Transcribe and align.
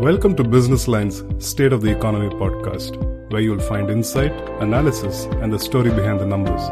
Welcome 0.00 0.36
to 0.36 0.44
Business 0.44 0.86
Line's 0.86 1.24
State 1.44 1.72
of 1.72 1.82
the 1.82 1.90
Economy 1.90 2.28
podcast, 2.28 2.94
where 3.32 3.40
you'll 3.40 3.58
find 3.58 3.90
insight, 3.90 4.30
analysis, 4.60 5.24
and 5.42 5.52
the 5.52 5.58
story 5.58 5.90
behind 5.90 6.20
the 6.20 6.24
numbers. 6.24 6.62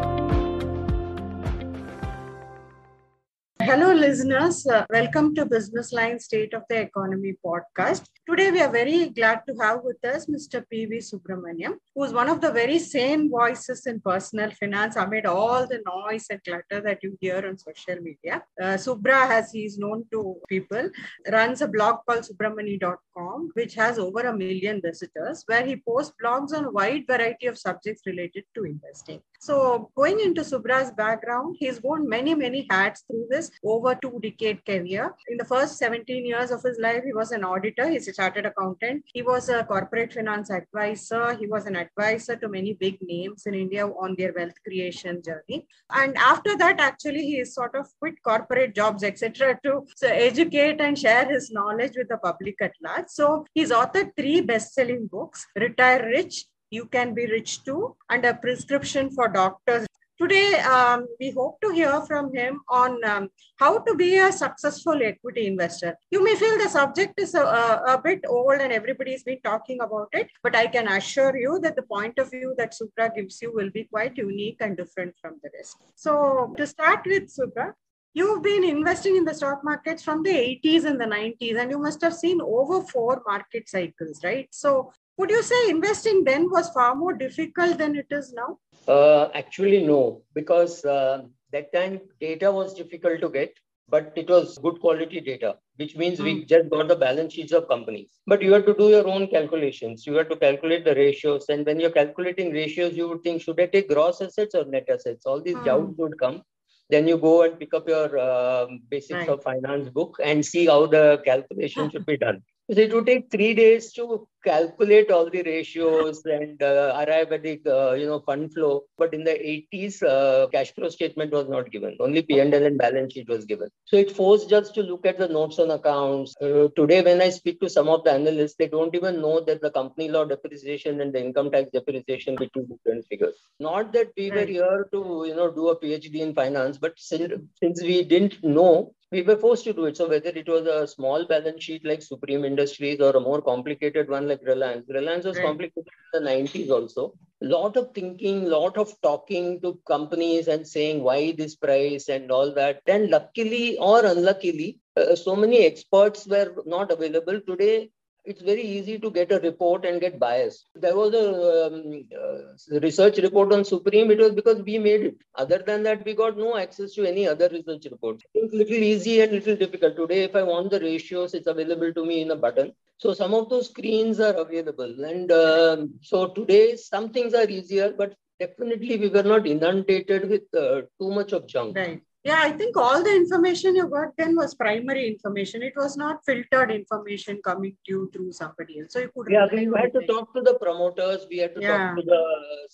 Listeners. 4.17 4.67
Uh, 4.67 4.87
welcome 4.89 5.35
to 5.35 5.45
Business 5.45 5.93
Line 5.93 6.19
State 6.19 6.55
of 6.55 6.63
the 6.71 6.81
Economy 6.81 7.35
podcast. 7.45 8.07
Today, 8.27 8.51
we 8.51 8.63
are 8.63 8.73
very 8.73 9.11
glad 9.11 9.43
to 9.47 9.55
have 9.61 9.81
with 9.85 10.03
us 10.05 10.25
Mr. 10.27 10.65
P.V. 10.71 10.97
Subramanyam, 10.99 11.75
who 11.95 12.03
is 12.03 12.15
one 12.15 12.31
of 12.31 12.41
the 12.41 12.51
very 12.51 12.79
sane 12.79 13.31
voices 13.31 13.87
in 13.87 14.01
personal 14.01 14.51
finance 14.53 14.97
amid 14.97 15.27
all 15.27 15.67
the 15.67 15.83
noise 15.87 16.27
and 16.31 16.43
clutter 16.43 16.81
that 16.81 17.01
you 17.03 17.17
hear 17.21 17.47
on 17.47 17.59
social 17.59 18.01
media. 18.01 18.43
Uh, 18.61 18.79
Subra, 18.85 19.29
as 19.31 19.53
he 19.53 19.67
is 19.67 19.79
known 19.79 20.07
to 20.13 20.37
people, 20.49 20.89
runs 21.31 21.61
a 21.61 21.69
blog 21.69 21.99
called 22.09 22.25
subramoney.com, 22.25 23.51
which 23.53 23.75
has 23.75 23.99
over 23.99 24.23
a 24.23 24.37
million 24.37 24.81
visitors, 24.83 25.45
where 25.47 25.65
he 25.65 25.77
posts 25.77 26.15
blogs 26.25 26.53
on 26.57 26.65
a 26.65 26.71
wide 26.71 27.05
variety 27.07 27.47
of 27.47 27.59
subjects 27.59 28.03
related 28.07 28.45
to 28.55 28.65
investing. 28.65 29.21
So, 29.41 29.91
going 29.95 30.19
into 30.21 30.41
Subra's 30.41 30.91
background, 30.91 31.57
he's 31.61 31.83
worn 31.83 32.09
many, 32.09 32.35
many 32.35 32.67
hats 32.71 33.05
through 33.07 33.27
this 33.31 33.51
over 33.63 33.95
two 34.07 34.21
decade 34.21 34.65
career. 34.65 35.15
In 35.29 35.37
the 35.37 35.45
first 35.45 35.79
17 35.79 36.25
years 36.25 36.51
of 36.51 36.63
his 36.63 36.79
life, 36.79 37.03
he 37.05 37.13
was 37.13 37.33
an 37.33 37.45
auditor, 37.45 37.89
he's 37.89 38.09
a 38.09 38.13
chartered 38.13 38.47
accountant, 38.47 39.05
he 39.13 39.23
was 39.23 39.49
a 39.49 39.65
corporate 39.65 40.13
finance 40.13 40.51
advisor, 40.51 41.35
he 41.35 41.47
was 41.47 41.67
an 41.67 41.77
advisor 41.77 42.37
to 42.37 42.49
many 42.49 42.75
big 42.75 42.99
names 43.03 43.47
in 43.47 43.55
India 43.55 43.87
on 43.87 44.15
their 44.19 44.33
wealth 44.33 44.55
creation 44.65 45.23
journey. 45.23 45.67
And 45.91 46.17
after 46.17 46.57
that, 46.59 46.81
actually, 46.81 47.27
he 47.27 47.45
sort 47.45 47.75
of 47.75 47.87
quit 47.99 48.23
corporate 48.23 48.75
jobs, 48.75 49.03
etc., 49.03 49.59
to 49.65 49.87
so 49.97 50.09
educate 50.09 50.81
and 50.81 50.99
share 50.99 51.29
his 51.29 51.51
knowledge 51.51 51.93
with 51.97 52.09
the 52.09 52.19
public 52.19 52.57
at 52.61 52.73
large. 52.83 53.09
So, 53.09 53.45
he's 53.55 53.71
authored 53.71 54.13
three 54.17 54.41
best 54.41 54.75
selling 54.75 55.07
books 55.07 55.47
Retire 55.57 56.05
Rich, 56.07 56.47
you 56.71 56.87
can 56.87 57.15
be 57.15 57.27
rich 57.27 57.65
too, 57.65 57.97
and 58.11 58.25
a 58.25 58.35
prescription 58.35 59.11
for 59.11 59.29
doctors. 59.29 59.87
Today, 60.19 60.55
um, 60.61 61.07
we 61.21 61.31
hope 61.31 61.61
to 61.61 61.71
hear 61.71 62.01
from 62.03 62.33
him 62.35 62.61
on 62.71 63.05
um, 63.05 63.29
how 63.57 63.81
to 63.81 63.95
be 63.95 64.17
a 64.17 64.33
successful 64.33 64.99
equity 65.03 65.47
investor. 65.47 65.95
You 66.11 66.25
may 66.25 66.35
feel 66.37 66.57
the 66.57 66.71
subject 66.71 67.21
is 67.21 67.35
a, 67.35 67.43
a, 67.43 68.01
bit 68.03 68.25
old 68.27 68.61
and 68.63 68.73
everybody's 68.73 69.25
been 69.25 69.43
talking 69.43 69.83
about 69.83 70.09
it, 70.13 70.31
but 70.43 70.57
I 70.57 70.69
can 70.69 70.89
assure 70.89 71.37
you 71.37 71.59
that 71.63 71.77
the 71.77 71.83
point 71.83 72.19
of 72.19 72.31
view 72.31 72.55
that 72.57 72.73
Subra 72.73 73.15
gives 73.15 73.43
you 73.43 73.53
will 73.53 73.69
be 73.71 73.85
quite 73.85 74.17
unique 74.17 74.57
and 74.61 74.75
different 74.75 75.15
from 75.21 75.35
the 75.43 75.51
rest. 75.55 75.77
So, 75.97 76.55
to 76.57 76.67
start 76.67 77.01
with, 77.05 77.25
Subra, 77.25 77.75
you've 78.15 78.43
been 78.43 78.65
investing 78.65 79.17
in 79.17 79.27
the 79.27 79.35
stock 79.35 79.63
markets 79.63 80.03
from 80.03 80.23
the 80.23 80.31
80s 80.65 80.87
and 80.87 80.99
the 80.99 81.05
90s 81.05 81.61
and 81.61 81.71
you 81.71 81.79
must 81.79 82.01
have 82.01 82.15
seen 82.15 82.41
over 82.41 82.81
four 82.81 83.23
market 83.27 83.69
cycles 83.69 84.21
right 84.25 84.49
so 84.51 84.91
would 85.19 85.31
you 85.31 85.43
say 85.43 85.71
investing 85.71 86.25
then 86.25 86.51
was 86.51 86.69
far 86.71 86.95
more 86.95 87.15
difficult 87.15 87.79
than 87.79 87.97
it 87.97 88.07
is 88.11 88.33
now? 88.33 88.59
Uh, 88.87 89.29
actually, 89.35 89.85
no, 89.85 90.23
because 90.35 90.85
uh, 90.85 91.23
that 91.53 91.73
time 91.73 92.01
data 92.21 92.51
was 92.53 92.75
difficult 92.75 93.21
to 93.21 93.29
get, 93.29 93.53
but 93.89 94.13
it 94.17 94.29
was 94.29 94.59
good 94.59 94.81
quality 94.81 95.21
data, 95.21 95.57
which 95.77 95.97
means 95.97 96.19
mm. 96.19 96.25
we 96.25 96.41
hmm. 96.41 96.47
just 96.47 96.69
got 96.71 96.89
the 96.89 96.97
balance 96.97 97.33
sheets 97.33 97.53
of 97.53 97.69
companies. 97.69 98.11
But 98.27 98.43
you 98.43 98.53
have 98.53 98.67
to 98.67 98.75
do 98.75 98.89
your 98.89 99.07
own 99.07 99.29
calculations. 99.29 100.07
You 100.07 100.15
have 100.15 100.29
to 100.29 100.37
calculate 100.37 100.85
the 100.85 100.95
ratios. 100.95 101.49
And 101.49 101.65
when 101.65 101.81
you're 101.81 101.91
calculating 101.91 102.53
ratios, 102.53 102.95
you 102.97 103.09
would 103.09 103.23
think, 103.23 103.43
should 103.43 103.61
I 103.61 103.67
take 103.67 103.89
gross 103.89 104.21
assets 104.21 104.55
or 104.55 104.65
net 104.65 104.89
assets? 104.89 105.25
All 105.25 105.41
these 105.41 105.57
mm. 105.57 105.65
doubts 105.65 105.95
would 105.99 106.19
come. 106.19 106.43
Then 106.89 107.09
you 107.09 107.17
go 107.19 107.43
and 107.43 107.59
pick 107.59 107.75
up 107.75 107.89
your 107.89 108.17
uh, 108.17 108.67
basics 108.89 109.19
right. 109.21 109.29
of 109.29 109.43
finance 109.43 109.89
book 109.89 110.19
and 110.23 110.45
see 110.45 110.67
how 110.67 110.87
the 110.87 111.21
calculation 111.25 111.91
should 111.91 112.07
be 112.07 112.17
done. 112.17 112.43
So 112.71 112.81
it 112.81 112.93
would 112.93 113.07
take 113.07 113.31
three 113.31 113.55
days 113.55 113.93
to 113.93 114.27
calculate 114.47 115.11
all 115.11 115.29
the 115.29 115.43
ratios 115.43 116.25
and 116.25 116.63
uh, 116.63 116.93
arrive 117.03 117.33
at 117.37 117.43
the 117.43 117.55
uh, 117.77 117.93
you 118.01 118.07
know 118.07 118.21
fund 118.21 118.53
flow. 118.55 118.85
But 118.99 119.15
in 119.15 119.25
the 119.25 119.37
80s, 119.53 120.03
uh, 120.03 120.47
cash 120.55 120.73
flow 120.75 120.89
statement 120.89 121.33
was 121.33 121.49
not 121.49 121.71
given. 121.71 121.97
Only 122.01 122.23
P&L 122.23 122.67
and 122.69 122.79
balance 122.79 123.13
sheet 123.15 123.29
was 123.29 123.45
given. 123.45 123.69
So 123.85 123.97
it 123.97 124.11
forced 124.21 124.53
us 124.53 124.71
to 124.73 124.83
look 124.83 125.07
at 125.07 125.19
the 125.19 125.29
notes 125.29 125.59
on 125.59 125.71
accounts. 125.71 126.35
Uh, 126.41 126.69
today, 126.77 127.03
when 127.03 127.21
I 127.21 127.31
speak 127.31 127.61
to 127.61 127.71
some 127.77 127.89
of 127.89 128.05
the 128.05 128.13
analysts, 128.13 128.57
they 128.59 128.69
don't 128.69 128.95
even 128.95 129.21
know 129.21 129.41
that 129.41 129.61
the 129.61 129.71
company 129.71 130.09
law 130.09 130.25
depreciation 130.25 131.01
and 131.01 131.13
the 131.13 131.25
income 131.25 131.51
tax 131.51 131.71
depreciation 131.73 132.37
be 132.37 132.51
two 132.55 132.67
different 132.73 133.07
figures. 133.07 133.35
Not 133.61 133.93
that 133.95 134.13
we 134.17 134.31
were 134.31 134.47
here 134.57 134.89
to 134.93 135.25
you 135.29 135.35
know 135.35 135.51
do 135.51 135.69
a 135.69 135.81
PhD 135.81 136.21
in 136.27 136.35
finance, 136.35 136.79
but 136.79 136.95
since, 136.97 137.33
since 137.63 137.83
we 137.83 138.03
didn't 138.05 138.43
know 138.45 138.93
we 139.13 139.23
were 139.23 139.37
forced 139.37 139.65
to 139.65 139.73
do 139.73 139.85
it. 139.87 139.97
So 139.97 140.09
whether 140.09 140.31
it 140.31 140.49
was 140.49 140.67
a 140.67 140.87
small 140.87 141.25
balance 141.27 141.63
sheet 141.63 141.85
like 141.85 142.03
Supreme 142.03 142.45
Industries 142.45 143.01
or 143.01 143.17
a 143.17 143.21
more 143.21 143.41
complicated 143.41 144.09
one 144.09 144.27
like 144.29 144.36
Reliance, 144.43 144.87
Reliance 144.89 145.25
was 145.25 145.37
right. 145.37 145.47
complicated 145.47 145.93
in 146.15 146.25
the 146.25 146.31
90s 146.31 146.71
also. 146.71 147.15
Lot 147.41 147.77
of 147.77 147.93
thinking, 147.95 148.47
lot 148.47 148.77
of 148.79 148.95
talking 149.03 149.61
to 149.61 149.79
companies 149.87 150.49
and 150.49 150.67
saying 150.67 151.03
why 151.03 151.33
this 151.33 151.55
price 151.55 152.09
and 152.09 152.31
all 152.31 152.53
that. 152.55 152.81
And 152.87 153.11
luckily 153.11 153.77
or 153.79 154.05
unluckily, 154.05 154.79
uh, 154.97 155.15
so 155.15 155.37
many 155.37 155.67
experts 155.67 156.27
were 156.27 156.55
not 156.65 156.91
available 156.91 157.41
today 157.41 157.91
it's 158.27 158.43
very 158.43 158.63
easy 158.63 158.99
to 158.99 159.11
get 159.11 159.31
a 159.33 159.39
report 159.41 159.85
and 159.85 160.01
get 160.01 160.19
biased. 160.19 160.67
There 160.75 160.97
was 160.97 161.15
a 161.15 161.67
um, 161.67 162.09
uh, 162.23 162.81
research 162.81 163.19
report 163.19 163.53
on 163.53 163.65
Supreme. 163.65 164.11
It 164.11 164.19
was 164.19 164.33
because 164.33 164.63
we 164.63 164.79
made 164.79 165.03
it. 165.03 165.17
Other 165.37 165.63
than 165.65 165.85
that, 165.85 166.05
we 166.05 166.15
got 166.15 166.37
no 166.37 166.57
access 166.57 166.93
to 166.95 167.07
any 167.07 167.29
other 167.29 167.49
research 167.49 167.87
report. 167.91 168.23
It's 168.35 168.53
little 168.53 168.75
easy 168.75 169.21
and 169.21 169.33
little 169.33 169.57
difficult. 169.57 169.97
Today, 169.97 170.25
if 170.25 170.35
I 170.35 170.43
want 170.43 170.71
the 170.71 170.81
ratios, 170.81 171.35
it's 171.35 171.47
available 171.47 171.93
to 171.93 172.05
me 172.05 172.23
in 172.23 172.33
a 172.33 172.37
button. 172.37 172.73
So 172.99 173.15
some 173.15 173.33
of 173.35 173.49
those 173.49 173.69
screens 173.69 174.19
are 174.21 174.35
available. 174.35 175.05
And 175.05 175.31
um, 175.31 175.95
so 176.03 176.29
today, 176.29 176.77
some 176.77 177.11
things 177.11 177.33
are 177.35 177.49
easier, 177.49 177.95
but 177.97 178.15
definitely 178.41 178.97
we 178.97 179.09
were 179.09 179.23
not 179.23 179.47
inundated 179.47 180.29
with 180.29 180.43
uh, 180.55 180.83
too 181.01 181.11
much 181.11 181.33
of 181.33 181.47
junk. 181.47 181.77
Right. 181.77 182.03
Yeah, 182.27 182.41
I 182.43 182.51
think 182.51 182.77
all 182.77 183.05
the 183.05 183.15
information 183.15 183.77
you 183.77 183.89
got 183.89 184.17
then 184.19 184.35
was 184.35 184.53
primary 184.55 185.07
information. 185.07 185.63
It 185.63 185.75
was 185.77 185.97
not 185.97 186.25
filtered 186.25 186.73
information 186.73 187.41
coming 187.45 187.77
to 187.85 187.93
you 187.93 188.11
through 188.13 188.33
somebody 188.33 188.81
else. 188.81 188.95
So 188.95 188.99
you 189.05 189.11
could. 189.17 189.29
Yeah, 189.31 189.47
we 189.53 189.67
had 189.81 189.93
to 189.93 190.05
talk 190.09 190.35
to 190.35 190.41
the 190.41 190.55
promoters. 190.55 191.27
We 191.31 191.39
had 191.39 191.55
to 191.55 191.61
yeah. 191.61 191.77
talk 191.77 191.99
to 191.99 192.03
the 192.03 192.23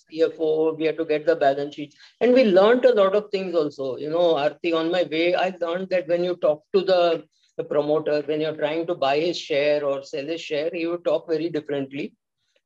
CFO. 0.05 0.75
We 0.75 0.85
had 0.85 0.97
to 0.97 1.05
get 1.05 1.27
the 1.27 1.35
balance 1.35 1.75
sheet, 1.75 1.93
and 2.19 2.33
we 2.33 2.45
learned 2.45 2.85
a 2.85 2.95
lot 2.95 3.15
of 3.15 3.29
things 3.29 3.53
also. 3.53 3.97
You 3.97 4.09
know, 4.09 4.37
Arti, 4.37 4.73
on 4.73 4.91
my 4.91 5.03
way, 5.03 5.35
I 5.35 5.53
learned 5.61 5.91
that 5.91 6.07
when 6.07 6.23
you 6.23 6.35
talk 6.47 6.63
to 6.73 6.81
the 6.81 7.23
the 7.57 7.63
promoter, 7.63 8.23
when 8.25 8.41
you're 8.41 8.57
trying 8.57 8.87
to 8.87 8.95
buy 8.95 9.19
his 9.19 9.37
share 9.37 9.85
or 9.85 10.03
sell 10.03 10.25
his 10.25 10.41
share, 10.41 10.71
he 10.73 10.87
would 10.87 11.05
talk 11.05 11.27
very 11.27 11.49
differently. 11.49 12.13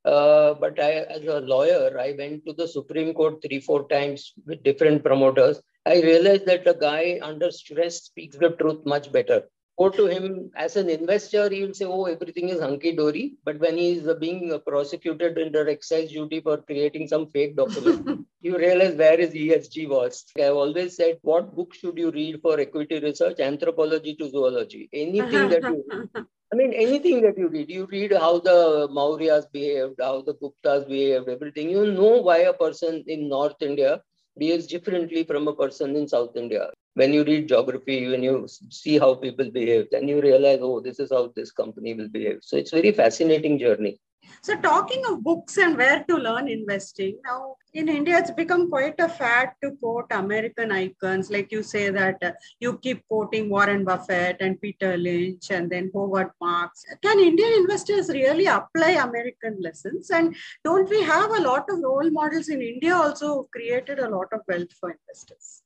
Uh, 0.07 0.53
but 0.53 0.79
I, 0.79 0.91
as 1.15 1.23
a 1.25 1.41
lawyer, 1.41 1.99
I 1.99 2.15
went 2.17 2.45
to 2.45 2.53
the 2.53 2.65
Supreme 2.67 3.13
Court 3.13 3.41
three, 3.41 3.59
four 3.59 3.89
times 3.89 4.33
with 4.45 4.63
different 4.63 5.03
promoters. 5.03 5.61
I 5.85 6.01
realized 6.01 6.45
that 6.45 6.65
a 6.65 6.73
guy 6.73 7.19
under 7.21 7.51
stress 7.51 8.03
speaks 8.03 8.37
the 8.37 8.51
truth 8.51 8.85
much 8.85 9.11
better. 9.11 9.43
Go 9.77 9.89
to 9.89 10.05
him 10.07 10.49
as 10.55 10.77
an 10.77 10.89
investor, 10.89 11.49
he 11.49 11.63
will 11.63 11.73
say, 11.73 11.85
Oh, 11.85 12.05
everything 12.05 12.47
is 12.49 12.61
hunky 12.61 12.95
dory. 12.95 13.35
But 13.43 13.59
when 13.59 13.77
he 13.77 13.91
is 13.97 14.09
being 14.19 14.57
prosecuted 14.65 15.37
under 15.37 15.67
excise 15.67 16.09
duty 16.11 16.39
for 16.39 16.57
creating 16.57 17.09
some 17.09 17.27
fake 17.27 17.57
document, 17.57 18.25
you 18.41 18.57
realize 18.57 18.95
where 18.95 19.17
his 19.17 19.31
ESG 19.31 19.89
was. 19.89 20.25
I've 20.37 20.55
always 20.55 20.95
said, 20.95 21.19
What 21.21 21.53
book 21.53 21.75
should 21.75 21.97
you 21.97 22.11
read 22.11 22.41
for 22.41 22.59
equity 22.59 22.99
research? 23.01 23.39
Anthropology 23.39 24.15
to 24.15 24.29
zoology. 24.29 24.89
Anything 24.93 25.49
that 25.49 25.63
you 25.63 26.09
I 26.51 26.55
mean, 26.55 26.73
anything 26.73 27.21
that 27.23 27.37
you 27.37 27.49
read, 27.49 27.69
you 27.69 27.87
read 27.91 28.13
how 28.13 28.39
the 28.39 28.87
Mauryas 28.89 29.51
behaved, 29.51 29.99
how 29.99 30.21
the 30.21 30.33
Guptas 30.35 30.87
behaved, 30.87 31.27
everything. 31.27 31.69
You 31.69 31.91
know 31.91 32.21
why 32.21 32.37
a 32.39 32.53
person 32.53 33.03
in 33.07 33.27
North 33.27 33.61
India 33.61 34.01
behaves 34.37 34.67
differently 34.67 35.23
from 35.23 35.47
a 35.47 35.55
person 35.55 35.95
in 35.95 36.07
South 36.07 36.37
India. 36.37 36.69
When 36.93 37.11
you 37.13 37.23
read 37.25 37.49
geography, 37.49 38.07
when 38.09 38.23
you 38.23 38.47
see 38.69 38.97
how 38.97 39.15
people 39.15 39.51
behave, 39.51 39.87
then 39.91 40.07
you 40.07 40.21
realize, 40.21 40.59
oh, 40.61 40.79
this 40.79 40.99
is 40.99 41.11
how 41.11 41.33
this 41.35 41.51
company 41.51 41.93
will 41.93 42.07
behave. 42.09 42.39
So 42.41 42.55
it's 42.55 42.71
very 42.71 42.91
fascinating 42.93 43.59
journey. 43.59 43.99
So, 44.41 44.55
talking 44.61 45.03
of 45.07 45.23
books 45.23 45.57
and 45.57 45.77
where 45.77 46.03
to 46.07 46.15
learn 46.15 46.47
investing, 46.47 47.19
now 47.23 47.55
in 47.73 47.89
India, 47.89 48.17
it's 48.17 48.31
become 48.31 48.69
quite 48.69 48.95
a 48.99 49.09
fad 49.09 49.51
to 49.63 49.71
quote 49.71 50.05
American 50.11 50.71
icons. 50.71 51.29
Like 51.29 51.51
you 51.51 51.63
say 51.63 51.89
that 51.89 52.17
uh, 52.23 52.31
you 52.59 52.77
keep 52.79 53.07
quoting 53.07 53.49
Warren 53.49 53.83
Buffett 53.83 54.37
and 54.39 54.59
Peter 54.59 54.97
Lynch 54.97 55.51
and 55.51 55.69
then 55.69 55.91
Howard 55.93 56.31
Marks. 56.41 56.85
Can 57.03 57.19
Indian 57.19 57.53
investors 57.53 58.09
really 58.09 58.47
apply 58.47 58.91
American 58.91 59.57
lessons? 59.61 60.09
And 60.09 60.35
don't 60.63 60.89
we 60.89 61.01
have 61.03 61.31
a 61.31 61.41
lot 61.41 61.65
of 61.69 61.79
role 61.79 62.09
models 62.09 62.49
in 62.49 62.61
India 62.61 62.95
also 62.95 63.47
created 63.51 63.99
a 63.99 64.09
lot 64.09 64.27
of 64.31 64.41
wealth 64.47 64.73
for 64.79 64.91
investors? 64.91 65.61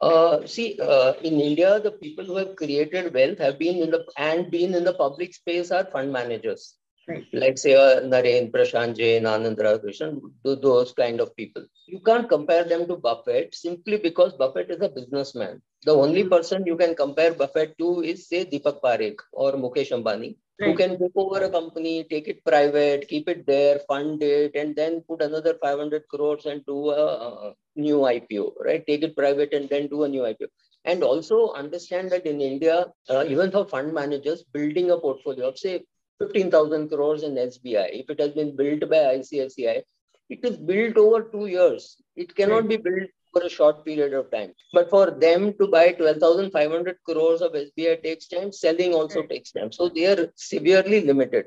Uh, 0.00 0.46
see, 0.46 0.78
uh, 0.80 1.12
in 1.22 1.40
India, 1.40 1.78
the 1.78 1.90
people 1.90 2.24
who 2.24 2.36
have 2.36 2.56
created 2.56 3.12
wealth 3.12 3.38
have 3.38 3.58
been 3.58 3.82
in 3.82 3.90
the 3.90 4.06
and 4.16 4.50
been 4.50 4.74
in 4.74 4.82
the 4.84 4.94
public 4.94 5.34
space 5.34 5.70
are 5.70 5.84
fund 5.84 6.10
managers 6.10 6.76
Right. 7.08 7.26
Like 7.32 7.58
say 7.58 7.74
uh, 7.74 8.00
Naren, 8.02 8.50
Prashant 8.52 8.96
Jain, 8.96 9.24
Anand 9.24 9.56
Krishnan, 9.56 10.20
those 10.44 10.92
kind 10.92 11.20
of 11.20 11.34
people. 11.34 11.64
You 11.86 12.00
can't 12.00 12.28
compare 12.28 12.64
them 12.64 12.86
to 12.86 12.96
Buffett 12.96 13.54
simply 13.54 13.96
because 13.96 14.34
Buffett 14.34 14.70
is 14.70 14.80
a 14.80 14.88
businessman. 14.88 15.62
The 15.84 15.92
only 15.92 16.20
mm-hmm. 16.20 16.30
person 16.30 16.66
you 16.66 16.76
can 16.76 16.94
compare 16.94 17.32
Buffett 17.32 17.76
to 17.78 18.02
is 18.02 18.28
say 18.28 18.44
Deepak 18.44 18.80
Parekh 18.82 19.18
or 19.32 19.52
Mukesh 19.52 19.92
Ambani, 19.92 20.36
right. 20.60 20.70
who 20.70 20.76
can 20.76 20.98
take 20.98 21.16
over 21.16 21.42
a 21.42 21.50
company, 21.50 22.04
take 22.04 22.28
it 22.28 22.44
private, 22.44 23.08
keep 23.08 23.28
it 23.28 23.46
there, 23.46 23.80
fund 23.88 24.22
it, 24.22 24.54
and 24.54 24.76
then 24.76 25.00
put 25.08 25.22
another 25.22 25.54
500 25.54 26.06
crores 26.08 26.44
and 26.44 26.64
do 26.66 26.90
a, 26.90 27.48
a 27.48 27.54
new 27.76 28.00
IPO, 28.00 28.52
right? 28.62 28.86
Take 28.86 29.02
it 29.02 29.16
private 29.16 29.54
and 29.54 29.68
then 29.70 29.88
do 29.88 30.04
a 30.04 30.08
new 30.08 30.22
IPO. 30.22 30.48
And 30.84 31.02
also 31.02 31.52
understand 31.52 32.10
that 32.10 32.26
in 32.26 32.40
India, 32.40 32.86
uh, 33.08 33.24
even 33.26 33.50
for 33.50 33.66
fund 33.66 33.92
managers, 33.92 34.44
building 34.44 34.90
a 34.90 34.98
portfolio 34.98 35.48
of 35.48 35.58
say 35.58 35.82
15,000 36.20 36.88
crores 36.88 37.22
in 37.22 37.34
SBI. 37.34 37.88
If 38.00 38.10
it 38.10 38.20
has 38.20 38.32
been 38.32 38.54
built 38.54 38.80
by 38.88 39.16
ICICI, 39.18 39.82
it 40.28 40.44
is 40.44 40.56
built 40.56 40.96
over 40.96 41.22
two 41.22 41.46
years. 41.46 41.96
It 42.14 42.34
cannot 42.36 42.68
be 42.68 42.76
built 42.76 43.10
for 43.32 43.42
a 43.42 43.48
short 43.48 43.84
period 43.84 44.12
of 44.12 44.30
time. 44.30 44.52
But 44.72 44.90
for 44.90 45.10
them 45.10 45.54
to 45.58 45.66
buy 45.68 45.92
12,500 45.92 46.98
crores 47.04 47.40
of 47.40 47.52
SBI 47.52 48.02
takes 48.02 48.28
time, 48.28 48.52
selling 48.52 48.94
also 48.94 49.22
takes 49.22 49.52
time. 49.52 49.72
So 49.72 49.88
they 49.88 50.06
are 50.06 50.32
severely 50.36 51.00
limited. 51.00 51.46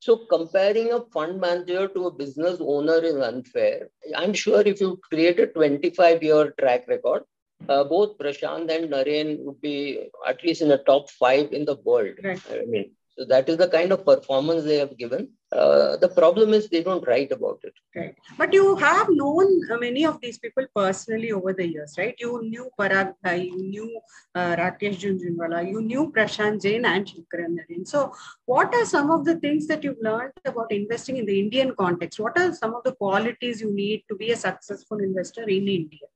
So 0.00 0.26
comparing 0.30 0.92
a 0.92 1.00
fund 1.12 1.40
manager 1.40 1.88
to 1.88 2.06
a 2.06 2.10
business 2.10 2.58
owner 2.60 2.98
is 2.98 3.16
unfair. 3.16 3.88
I'm 4.16 4.34
sure 4.34 4.60
if 4.60 4.80
you 4.80 5.00
create 5.10 5.40
a 5.40 5.46
25 5.46 6.22
year 6.22 6.54
track 6.58 6.86
record, 6.88 7.22
uh, 7.68 7.84
both 7.84 8.18
Prashant 8.18 8.70
and 8.70 8.90
Naren 8.90 9.38
would 9.44 9.60
be 9.60 10.08
at 10.26 10.42
least 10.44 10.60
in 10.60 10.68
the 10.68 10.78
top 10.78 11.08
five 11.10 11.52
in 11.52 11.64
the 11.64 11.76
world. 11.76 12.16
Right. 12.22 12.40
I 12.50 12.66
mean, 12.66 12.90
so 13.16 13.24
that 13.26 13.48
is 13.48 13.56
the 13.58 13.68
kind 13.68 13.92
of 13.92 14.04
performance 14.04 14.64
they 14.64 14.78
have 14.78 14.96
given. 14.98 15.28
Uh, 15.52 15.96
the 15.98 16.08
problem 16.08 16.52
is 16.52 16.68
they 16.68 16.82
don't 16.82 17.06
write 17.06 17.30
about 17.30 17.60
it. 17.62 17.72
Right. 17.94 18.16
But 18.36 18.52
you 18.52 18.74
have 18.74 19.06
known 19.08 19.60
uh, 19.70 19.76
many 19.76 20.04
of 20.04 20.20
these 20.20 20.36
people 20.36 20.66
personally 20.74 21.30
over 21.30 21.52
the 21.52 21.68
years, 21.68 21.94
right? 21.96 22.16
You 22.18 22.42
knew 22.42 22.70
Parag 22.78 23.14
Bhai, 23.22 23.42
you 23.44 23.62
knew 23.62 24.00
uh, 24.34 24.56
Rakesh 24.56 24.98
Jhunjhunwala, 25.02 25.68
you 25.70 25.80
knew 25.80 26.10
Prashant 26.10 26.60
Jain 26.60 26.84
and 26.84 27.06
Sankaran 27.06 27.56
Naren. 27.58 27.86
So 27.86 28.12
what 28.46 28.74
are 28.74 28.84
some 28.84 29.12
of 29.12 29.24
the 29.24 29.36
things 29.36 29.68
that 29.68 29.84
you've 29.84 30.02
learned 30.02 30.32
about 30.44 30.72
investing 30.72 31.18
in 31.18 31.26
the 31.26 31.38
Indian 31.38 31.72
context? 31.78 32.18
What 32.18 32.36
are 32.36 32.52
some 32.52 32.74
of 32.74 32.82
the 32.82 32.92
qualities 32.92 33.60
you 33.60 33.72
need 33.72 34.02
to 34.08 34.16
be 34.16 34.32
a 34.32 34.36
successful 34.36 34.98
investor 34.98 35.42
in 35.42 35.68
India? 35.68 36.08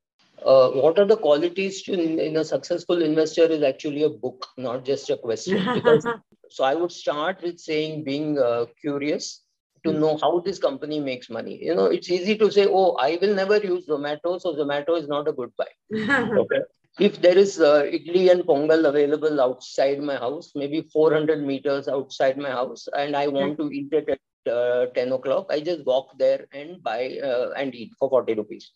Uh, 0.45 0.71
what 0.71 0.99
are 0.99 1.05
the 1.05 1.17
qualities 1.17 1.83
to 1.83 1.93
in, 1.93 2.19
in, 2.19 2.37
a 2.37 2.45
successful 2.45 3.03
investor 3.03 3.45
is 3.45 3.63
actually 3.63 4.03
a 4.05 4.09
book, 4.09 4.47
not 4.57 4.85
just 4.85 5.11
a 5.11 5.17
question. 5.17 5.65
Because 5.75 6.07
so 6.51 6.65
I 6.65 6.75
would 6.75 6.93
start 6.93 7.43
with 7.43 7.59
saying 7.59 8.05
being 8.05 8.39
uh, 8.39 8.67
curious 8.81 9.43
to 9.85 9.93
hmm. 9.93 10.01
know 10.01 10.19
how 10.21 10.41
this 10.41 10.59
company 10.59 11.01
makes 11.01 11.29
money. 11.31 11.63
You 11.63 11.75
know, 11.75 11.87
it's 11.87 12.11
easy 12.11 12.37
to 12.39 12.51
say, 12.51 12.67
oh, 12.69 12.93
I 12.97 13.19
will 13.21 13.35
never 13.35 13.59
use 13.59 13.87
Zomato, 13.87 14.41
so 14.41 14.55
Zomato 14.55 14.99
is 15.01 15.09
not 15.09 15.29
a 15.29 15.33
good 15.33 15.53
buy. 15.57 15.69
okay. 15.95 16.63
If 16.99 17.21
there 17.21 17.39
is 17.39 17.61
uh, 17.61 17.83
idli 17.83 18.31
and 18.31 18.43
pongal 18.43 18.89
available 18.89 19.41
outside 19.41 20.01
my 20.01 20.17
house, 20.17 20.53
maybe 20.57 20.89
400 20.93 21.45
meters 21.45 21.87
outside 21.87 22.37
my 22.37 22.51
house, 22.51 22.89
and 22.97 23.15
I 23.15 23.29
want 23.29 23.57
to 23.59 23.71
eat 23.71 23.93
it 23.93 24.09
at 24.09 24.19
uh, 24.47 24.87
10 24.95 25.13
o'clock, 25.13 25.47
I 25.51 25.61
just 25.61 25.85
walk 25.85 26.19
there 26.19 26.47
and 26.53 26.83
buy 26.83 27.19
uh, 27.23 27.51
and 27.57 27.75
eat 27.75 27.93
for 27.99 28.09
40 28.09 28.35
rupees. 28.35 28.73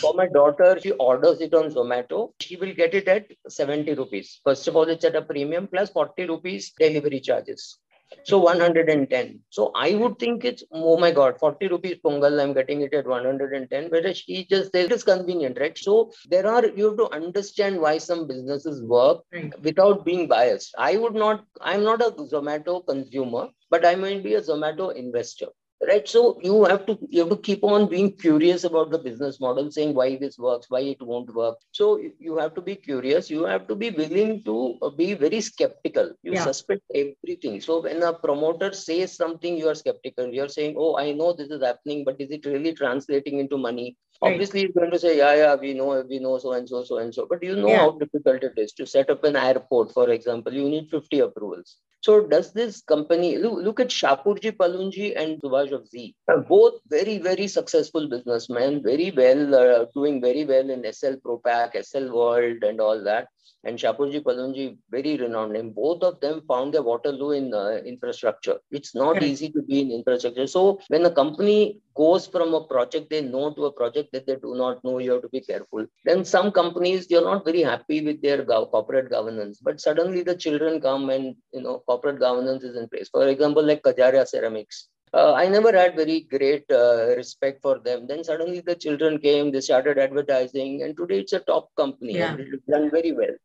For 0.00 0.14
my 0.14 0.26
daughter, 0.26 0.78
she 0.82 0.92
orders 0.92 1.40
it 1.40 1.54
on 1.54 1.70
Zomato. 1.70 2.32
She 2.40 2.56
will 2.56 2.74
get 2.74 2.94
it 2.94 3.08
at 3.08 3.26
70 3.48 3.94
rupees. 3.94 4.40
First 4.44 4.68
of 4.68 4.76
all, 4.76 4.88
it's 4.88 5.04
at 5.04 5.16
a 5.16 5.22
premium 5.22 5.66
plus 5.66 5.90
40 5.90 6.26
rupees 6.26 6.72
delivery 6.78 7.20
charges. 7.20 7.78
So 8.22 8.38
110. 8.38 9.40
So 9.50 9.72
I 9.74 9.94
would 9.94 10.18
think 10.18 10.44
it's, 10.44 10.62
oh 10.70 10.96
my 10.96 11.10
God, 11.10 11.38
40 11.38 11.68
rupees 11.68 11.98
pongal, 12.04 12.40
I'm 12.40 12.52
getting 12.52 12.82
it 12.82 12.94
at 12.94 13.06
110. 13.06 13.88
Whereas 13.90 14.18
she 14.18 14.44
just 14.44 14.72
says 14.72 14.90
it's 14.90 15.02
convenient, 15.02 15.58
right? 15.58 15.76
So 15.76 16.12
there 16.28 16.46
are, 16.46 16.64
you 16.66 16.86
have 16.86 16.96
to 16.98 17.10
understand 17.10 17.80
why 17.80 17.98
some 17.98 18.26
businesses 18.26 18.82
work 18.82 19.24
without 19.62 20.04
being 20.04 20.28
biased. 20.28 20.74
I 20.78 20.96
would 20.96 21.14
not, 21.14 21.44
I'm 21.60 21.82
not 21.82 22.00
a 22.00 22.12
Zomato 22.12 22.86
consumer, 22.86 23.48
but 23.74 23.86
I 23.92 23.94
might 24.06 24.22
be 24.28 24.34
a 24.34 24.46
Zomato 24.48 24.88
investor 25.04 25.52
right? 25.88 26.08
So 26.08 26.38
you 26.42 26.64
have 26.64 26.86
to 26.86 26.98
you 27.08 27.20
have 27.20 27.30
to 27.30 27.36
keep 27.36 27.64
on 27.64 27.88
being 27.88 28.12
curious 28.16 28.64
about 28.64 28.90
the 28.90 28.98
business 28.98 29.40
model 29.40 29.70
saying 29.70 29.94
why 29.94 30.16
this 30.16 30.38
works 30.38 30.70
why 30.70 30.80
it 30.80 31.02
won't 31.02 31.34
work. 31.34 31.58
So 31.72 32.00
you 32.18 32.36
have 32.38 32.54
to 32.54 32.62
be 32.62 32.76
curious. 32.76 33.30
You 33.30 33.44
have 33.44 33.66
to 33.68 33.74
be 33.74 33.90
willing 33.90 34.42
to 34.44 34.78
uh, 34.82 34.90
be 34.90 35.14
very 35.14 35.40
skeptical. 35.40 36.12
You 36.22 36.34
yeah. 36.34 36.44
suspect 36.44 36.82
everything. 36.94 37.60
So 37.60 37.82
when 37.82 38.02
a 38.02 38.12
promoter 38.12 38.72
says 38.72 39.16
something 39.16 39.56
you 39.56 39.68
are 39.68 39.74
skeptical. 39.74 40.32
You're 40.32 40.48
saying 40.48 40.74
oh 40.78 40.96
i 40.96 41.12
know 41.12 41.32
this 41.32 41.50
is 41.50 41.62
happening 41.62 42.04
but 42.04 42.20
is 42.20 42.30
it 42.30 42.46
really 42.46 42.74
translating 42.74 43.38
into 43.38 43.58
money? 43.58 43.96
Obviously 44.22 44.60
you're 44.62 44.78
going 44.80 44.90
to 44.90 44.98
say 44.98 45.16
yeah 45.18 45.34
yeah 45.34 45.54
we 45.54 45.74
know 45.74 45.88
we 46.08 46.18
know 46.18 46.38
so 46.38 46.52
and 46.52 46.68
so 46.68 46.84
so 46.84 46.98
and 46.98 47.14
so. 47.14 47.26
But 47.28 47.42
you 47.42 47.56
know 47.56 47.68
yeah. 47.68 47.78
how 47.78 47.90
difficult 48.04 48.42
it 48.42 48.54
is 48.56 48.72
to 48.74 48.86
set 48.86 49.10
up 49.10 49.24
an 49.24 49.36
airport 49.36 49.92
for 49.92 50.10
example. 50.10 50.52
You 50.52 50.68
need 50.68 50.88
50 50.90 51.20
approvals 51.20 51.76
so 52.04 52.20
does 52.34 52.52
this 52.52 52.82
company 52.82 53.38
look, 53.38 53.58
look 53.66 53.80
at 53.80 53.88
Shapoorji 53.88 54.52
Pallonji 54.62 55.12
and 55.16 55.40
Subhash 55.40 55.72
of 55.72 55.86
Zee, 55.88 56.14
both 56.48 56.74
very 56.88 57.16
very 57.18 57.46
successful 57.48 58.08
businessmen, 58.08 58.82
very 58.82 59.10
well 59.10 59.54
uh, 59.54 59.86
doing 59.94 60.20
very 60.20 60.44
well 60.44 60.68
in 60.68 60.82
Essel 60.82 61.16
Propack, 61.22 61.74
Essel 61.74 62.12
World, 62.12 62.62
and 62.62 62.80
all 62.80 63.02
that 63.02 63.28
and 63.64 63.78
Shapoorji 63.78 64.22
Pallonji, 64.22 64.76
very 64.90 65.16
renowned 65.16 65.54
name. 65.54 65.70
Both 65.70 66.02
of 66.02 66.20
them 66.20 66.42
found 66.46 66.74
their 66.74 66.82
Waterloo 66.82 67.30
in 67.30 67.54
uh, 67.54 67.80
infrastructure. 67.92 68.56
It's 68.70 68.94
not 68.94 69.22
easy 69.22 69.50
to 69.50 69.62
be 69.62 69.80
in 69.80 69.90
infrastructure. 69.90 70.46
So 70.46 70.80
when 70.88 71.06
a 71.06 71.10
company 71.10 71.80
goes 71.94 72.26
from 72.26 72.54
a 72.54 72.64
project 72.64 73.10
they 73.10 73.20
know 73.20 73.52
to 73.52 73.66
a 73.66 73.72
project 73.72 74.12
that 74.12 74.26
they 74.26 74.36
do 74.36 74.54
not 74.54 74.82
know, 74.84 74.98
you 74.98 75.12
have 75.12 75.22
to 75.22 75.28
be 75.28 75.40
careful. 75.40 75.86
Then 76.04 76.24
some 76.24 76.50
companies, 76.50 77.06
you're 77.10 77.24
not 77.24 77.44
very 77.44 77.62
happy 77.62 78.04
with 78.04 78.20
their 78.22 78.42
go- 78.44 78.66
corporate 78.66 79.10
governance, 79.10 79.60
but 79.62 79.80
suddenly 79.80 80.22
the 80.22 80.36
children 80.36 80.80
come 80.80 81.10
and, 81.10 81.36
you 81.52 81.62
know, 81.62 81.82
corporate 81.86 82.18
governance 82.18 82.64
is 82.64 82.76
in 82.76 82.88
place. 82.88 83.08
For 83.08 83.28
example, 83.28 83.64
like 83.64 83.82
Kajaria 83.82 84.26
Ceramics. 84.26 84.88
Uh, 85.12 85.32
I 85.32 85.48
never 85.48 85.70
had 85.70 85.94
very 85.94 86.22
great 86.22 86.64
uh, 86.72 87.14
respect 87.16 87.62
for 87.62 87.78
them. 87.78 88.08
Then 88.08 88.24
suddenly 88.24 88.60
the 88.60 88.74
children 88.74 89.18
came, 89.18 89.52
they 89.52 89.60
started 89.60 89.96
advertising, 89.96 90.82
and 90.82 90.96
today 90.96 91.20
it's 91.20 91.32
a 91.32 91.38
top 91.38 91.68
company 91.76 92.14
yeah. 92.14 92.32
and 92.32 92.40
it's 92.40 92.66
done 92.66 92.90
very 92.90 93.12
well. 93.12 93.36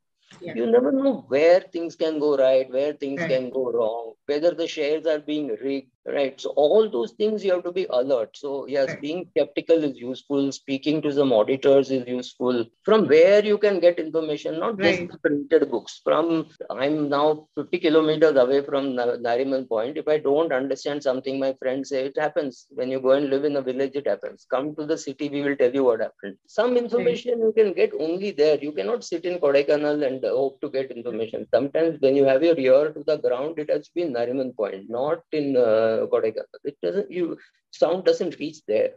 Yeah. 0.41 0.53
You 0.55 0.65
never 0.65 0.91
know 0.91 1.25
where 1.27 1.59
things 1.59 1.95
can 1.95 2.19
go 2.19 2.37
right, 2.37 2.71
where 2.71 2.93
things 2.93 3.21
right. 3.21 3.29
can 3.29 3.49
go 3.49 3.71
wrong, 3.71 4.13
whether 4.25 4.51
the 4.51 4.67
shares 4.67 5.05
are 5.05 5.19
being 5.19 5.47
rigged, 5.61 5.91
right? 6.05 6.39
So 6.39 6.49
all 6.51 6.89
those 6.89 7.11
things 7.13 7.43
you 7.43 7.51
have 7.53 7.63
to 7.63 7.71
be 7.71 7.85
alert. 7.89 8.35
So 8.35 8.67
yes, 8.67 8.95
being 9.01 9.27
skeptical 9.31 9.83
is 9.83 9.97
useful. 9.97 10.51
Speaking 10.51 11.01
to 11.01 11.11
some 11.11 11.33
auditors 11.33 11.91
is 11.91 12.07
useful. 12.07 12.65
From 12.83 13.07
where 13.07 13.43
you 13.43 13.57
can 13.57 13.79
get 13.79 13.99
information, 13.99 14.59
not 14.59 14.79
right. 14.79 15.07
just 15.07 15.21
printed 15.21 15.69
books. 15.69 16.01
From 16.03 16.47
I'm 16.69 17.09
now 17.09 17.47
50 17.55 17.79
kilometers 17.79 18.35
away 18.35 18.63
from 18.63 18.93
Nariman 18.95 19.67
Point. 19.67 19.97
If 19.97 20.07
I 20.07 20.17
don't 20.17 20.51
understand 20.51 21.03
something, 21.03 21.39
my 21.39 21.53
friends 21.59 21.89
say 21.89 22.05
it 22.05 22.17
happens. 22.17 22.67
When 22.69 22.89
you 22.89 22.99
go 22.99 23.11
and 23.11 23.29
live 23.29 23.45
in 23.45 23.55
a 23.55 23.61
village, 23.61 23.95
it 23.95 24.07
happens. 24.07 24.45
Come 24.49 24.75
to 24.75 24.85
the 24.85 24.97
city, 24.97 25.29
we 25.29 25.41
will 25.41 25.55
tell 25.55 25.73
you 25.73 25.83
what 25.83 26.01
happened. 26.01 26.37
Some 26.47 26.77
information 26.77 27.39
you 27.39 27.53
can 27.55 27.73
get 27.73 27.91
only 27.99 28.31
there. 28.31 28.57
You 28.59 28.71
cannot 28.71 29.03
sit 29.03 29.25
in 29.25 29.39
Kodaikanal 29.39 30.05
and 30.05 30.23
hope 30.23 30.61
to 30.61 30.69
get 30.69 30.91
information. 30.91 31.47
Sometimes 31.53 31.99
when 31.99 32.15
you 32.15 32.25
have 32.25 32.43
your 32.43 32.57
ear 32.57 32.91
to 32.91 33.03
the 33.05 33.17
ground, 33.17 33.59
it 33.59 33.69
has 33.69 33.87
to 33.87 33.91
be 33.95 34.03
Nariman 34.03 34.55
Point, 34.55 34.89
not 34.89 35.19
in 35.31 35.55
uh, 35.57 35.88
Kodaikanal. 36.11 36.59
It 36.63 36.77
doesn't, 36.81 37.11
you 37.11 37.37
sound 37.71 38.05
doesn't 38.05 38.39
reach 38.39 38.59
there. 38.67 38.91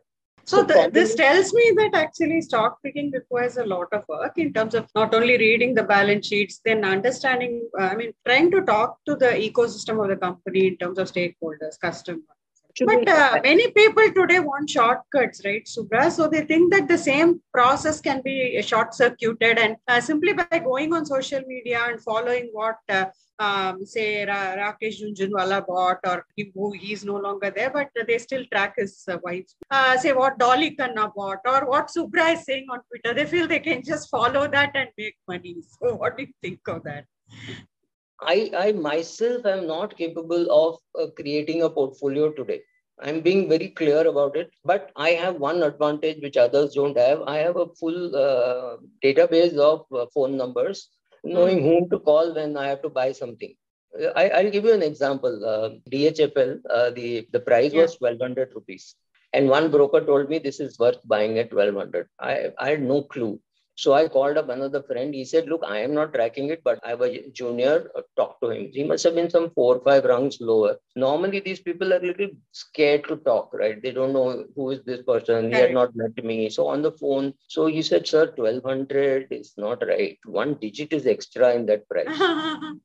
So, 0.44 0.58
so 0.58 0.62
the, 0.64 0.90
this 0.92 1.14
tells 1.14 1.52
me 1.54 1.72
that 1.76 1.92
actually 1.94 2.40
stock 2.40 2.78
picking 2.84 3.12
requires 3.12 3.58
a 3.58 3.64
lot 3.64 3.86
of 3.92 4.04
work 4.08 4.36
in 4.36 4.52
terms 4.52 4.74
of 4.74 4.88
not 4.94 5.14
only 5.14 5.36
reading 5.38 5.72
the 5.74 5.84
balance 5.84 6.26
sheets, 6.26 6.60
then 6.64 6.84
understanding, 6.84 7.68
uh, 7.78 7.84
I 7.84 7.94
mean, 7.94 8.12
trying 8.26 8.50
to 8.50 8.62
talk 8.62 8.98
to 9.06 9.14
the 9.14 9.30
ecosystem 9.48 10.02
of 10.02 10.08
the 10.10 10.16
company 10.16 10.66
in 10.68 10.76
terms 10.78 10.98
of 10.98 11.12
stakeholders, 11.12 11.78
customers, 11.80 12.24
but 12.80 13.06
uh, 13.06 13.38
many 13.42 13.70
people 13.70 14.10
today 14.14 14.40
want 14.40 14.70
shortcuts, 14.70 15.42
right, 15.44 15.64
Subra? 15.66 16.10
So 16.10 16.26
they 16.26 16.42
think 16.42 16.72
that 16.72 16.88
the 16.88 16.96
same 16.96 17.42
process 17.52 18.00
can 18.00 18.22
be 18.22 18.60
short 18.62 18.94
circuited, 18.94 19.58
and 19.58 19.76
uh, 19.88 20.00
simply 20.00 20.32
by 20.32 20.58
going 20.58 20.94
on 20.94 21.04
social 21.04 21.42
media 21.46 21.80
and 21.86 22.00
following 22.00 22.48
what, 22.52 22.78
uh, 22.88 23.06
um, 23.44 23.84
say, 23.84 24.24
Ra- 24.26 24.56
Rakesh 24.60 24.96
Jhunjhunwala 25.02 25.66
bought, 25.66 26.00
or 26.06 26.24
he, 26.36 26.52
he's 26.84 27.04
no 27.04 27.16
longer 27.16 27.50
there, 27.50 27.70
but 27.70 27.88
they 28.06 28.18
still 28.18 28.44
track 28.52 28.74
his 28.76 29.04
uh, 29.08 29.18
wife. 29.22 29.48
Uh, 29.70 29.96
say 29.96 30.12
what 30.12 30.38
Dolly 30.38 30.70
Khanna 30.76 31.12
bought, 31.14 31.40
or 31.44 31.60
what 31.70 31.88
Subra 31.96 32.34
is 32.34 32.44
saying 32.44 32.66
on 32.70 32.80
Twitter. 32.88 33.14
They 33.14 33.26
feel 33.26 33.46
they 33.46 33.60
can 33.60 33.82
just 33.82 34.10
follow 34.10 34.46
that 34.48 34.72
and 34.74 34.88
make 34.98 35.16
money. 35.28 35.56
So, 35.82 35.94
what 35.94 36.16
do 36.16 36.24
you 36.24 36.32
think 36.42 36.60
of 36.68 36.82
that? 36.84 37.04
I, 38.20 38.50
I 38.56 38.72
myself 38.72 39.46
am 39.46 39.66
not 39.66 39.96
capable 39.96 40.44
of 40.50 40.78
uh, 41.00 41.10
creating 41.20 41.62
a 41.62 41.70
portfolio 41.70 42.30
today. 42.32 42.60
I'm 43.00 43.20
being 43.20 43.48
very 43.48 43.68
clear 43.70 44.06
about 44.06 44.36
it, 44.36 44.50
but 44.64 44.90
I 44.96 45.10
have 45.10 45.36
one 45.36 45.62
advantage 45.62 46.22
which 46.22 46.36
others 46.36 46.74
don't 46.74 46.96
have. 46.96 47.22
I 47.22 47.38
have 47.38 47.56
a 47.56 47.66
full 47.80 48.14
uh, 48.14 48.76
database 49.04 49.56
of 49.56 49.86
uh, 49.92 50.06
phone 50.14 50.36
numbers, 50.36 50.88
knowing 51.24 51.58
mm. 51.58 51.62
whom 51.62 51.90
to 51.90 51.98
call 51.98 52.34
when 52.34 52.56
I 52.56 52.68
have 52.68 52.82
to 52.82 52.88
buy 52.88 53.12
something. 53.12 53.54
I, 54.16 54.30
I'll 54.30 54.50
give 54.50 54.64
you 54.64 54.72
an 54.72 54.82
example. 54.82 55.44
Uh, 55.44 55.90
DHFL, 55.90 56.60
uh, 56.70 56.90
the, 56.90 57.26
the 57.30 57.40
price 57.40 57.72
yeah. 57.72 57.82
was 57.82 57.96
1200 57.98 58.52
rupees. 58.54 58.94
And 59.32 59.48
one 59.48 59.70
broker 59.70 60.00
told 60.04 60.28
me 60.28 60.38
this 60.38 60.60
is 60.60 60.78
worth 60.78 61.06
buying 61.06 61.38
at 61.38 61.52
1200. 61.52 62.08
I, 62.20 62.52
I 62.58 62.70
had 62.70 62.82
no 62.82 63.02
clue. 63.02 63.40
So 63.74 63.94
I 63.94 64.06
called 64.06 64.36
up 64.36 64.48
another 64.50 64.82
friend. 64.82 65.14
He 65.14 65.24
said, 65.24 65.48
Look, 65.48 65.62
I 65.66 65.78
am 65.78 65.94
not 65.94 66.12
tracking 66.12 66.50
it, 66.50 66.62
but 66.62 66.78
I 66.84 66.90
have 66.90 67.00
a 67.00 67.28
junior. 67.30 67.90
Uh, 67.96 68.02
talk 68.16 68.40
to 68.40 68.50
him. 68.50 68.68
He 68.72 68.84
must 68.84 69.04
have 69.04 69.14
been 69.14 69.30
some 69.30 69.50
four 69.50 69.76
or 69.76 69.80
five 69.80 70.04
rungs 70.04 70.38
lower. 70.40 70.76
Normally, 70.94 71.40
these 71.40 71.60
people 71.60 71.92
are 71.92 71.96
a 71.96 72.06
little 72.06 72.28
scared 72.52 73.08
to 73.08 73.16
talk, 73.16 73.50
right? 73.54 73.82
They 73.82 73.92
don't 73.92 74.12
know 74.12 74.44
who 74.54 74.70
is 74.70 74.82
this 74.84 75.02
person. 75.02 75.50
He 75.50 75.58
had 75.58 75.72
not 75.72 75.96
met 75.96 76.22
me. 76.22 76.50
So 76.50 76.68
on 76.68 76.82
the 76.82 76.92
phone, 76.92 77.32
so 77.48 77.66
he 77.66 77.82
said, 77.82 78.06
Sir, 78.06 78.26
1200 78.36 79.28
is 79.30 79.54
not 79.56 79.82
right. 79.86 80.18
One 80.26 80.54
digit 80.54 80.92
is 80.92 81.06
extra 81.06 81.54
in 81.54 81.66
that 81.66 81.88
price. 81.88 82.20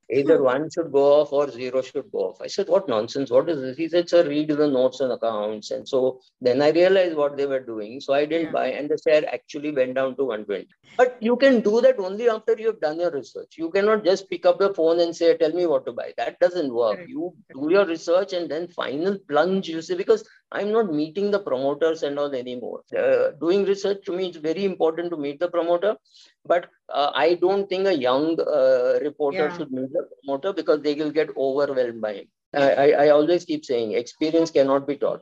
Either 0.10 0.42
one 0.42 0.70
should 0.70 0.92
go 0.92 1.22
off 1.22 1.34
or 1.34 1.52
zero 1.52 1.82
should 1.82 2.10
go 2.12 2.30
off. 2.30 2.42
I 2.42 2.48
said, 2.48 2.70
What 2.70 2.88
nonsense? 2.88 3.30
What 3.30 3.50
is 3.50 3.60
this? 3.60 3.78
He 3.78 3.90
said, 3.90 4.10
Sir, 4.10 4.28
read 4.28 4.50
the 4.50 4.68
notes 4.68 5.02
and 5.02 5.12
accounts. 5.12 5.72
And 5.72 5.88
so 5.88 6.22
then 6.40 6.62
I 6.62 6.70
realized 6.70 7.16
what 7.18 7.36
they 7.36 7.46
were 7.46 7.60
doing. 7.60 8.00
So 8.00 8.14
I 8.14 8.26
didn't 8.26 8.48
yeah. 8.48 8.52
buy, 8.52 8.68
and 8.68 8.90
the 8.90 8.98
share 8.98 9.24
actually 9.34 9.72
went 9.72 9.96
down 9.96 10.16
to 10.16 10.24
120. 10.24 10.68
But 10.96 11.18
you 11.20 11.36
can 11.36 11.62
do 11.62 11.82
that 11.82 12.00
only 12.00 12.30
after 12.30 12.56
you 12.58 12.68
have 12.68 12.80
done 12.80 13.00
your 13.00 13.12
research. 13.12 13.56
You 13.58 13.70
cannot 13.70 14.04
just 14.04 14.30
pick 14.30 14.46
up 14.46 14.58
the 14.60 14.74
phone 14.74 15.00
and 15.00 15.16
say, 15.16 15.36
tell 15.38 15.52
me 15.52 15.66
what 15.66 15.86
to 15.86 15.92
buy. 15.92 16.14
That 16.18 16.40
doesn't 16.40 16.74
work. 16.74 17.00
You 17.08 17.34
do 17.54 17.68
your 17.70 17.86
research 17.86 18.34
and 18.34 18.50
then 18.50 18.68
final 18.68 19.18
plunge, 19.30 19.70
you 19.70 19.82
say, 19.82 19.96
because 19.96 20.28
I'm 20.52 20.72
not 20.72 20.92
meeting 20.92 21.30
the 21.30 21.40
promoters 21.40 22.04
and 22.04 22.18
all 22.18 22.34
anymore. 22.34 22.82
Uh, 22.98 23.32
doing 23.40 23.66
research 23.66 24.06
to 24.06 24.12
me 24.12 24.30
is 24.30 24.38
very 24.38 24.66
important 24.66 25.12
to 25.12 25.18
meet 25.18 25.40
the 25.40 25.50
promoter. 25.50 25.98
But 26.46 26.68
uh, 26.92 27.12
I 27.14 27.36
don't 27.36 27.68
think 27.68 27.88
a 27.88 27.96
young 27.96 28.40
uh, 28.40 29.00
reporter 29.02 29.50
yeah. 29.50 29.58
should 29.58 29.72
meet 29.72 29.92
the 29.92 30.08
promoter 30.24 30.54
because 30.54 30.82
they 30.82 30.96
will 30.96 31.12
get 31.12 31.30
overwhelmed 31.36 32.02
by 32.02 32.14
him. 32.14 32.28
I, 32.54 32.72
I, 32.72 32.88
I 33.06 33.10
always 33.10 33.44
keep 33.46 33.66
saying 33.66 33.92
experience 33.92 34.52
cannot 34.52 34.88
be 34.88 34.96
taught. 34.96 35.22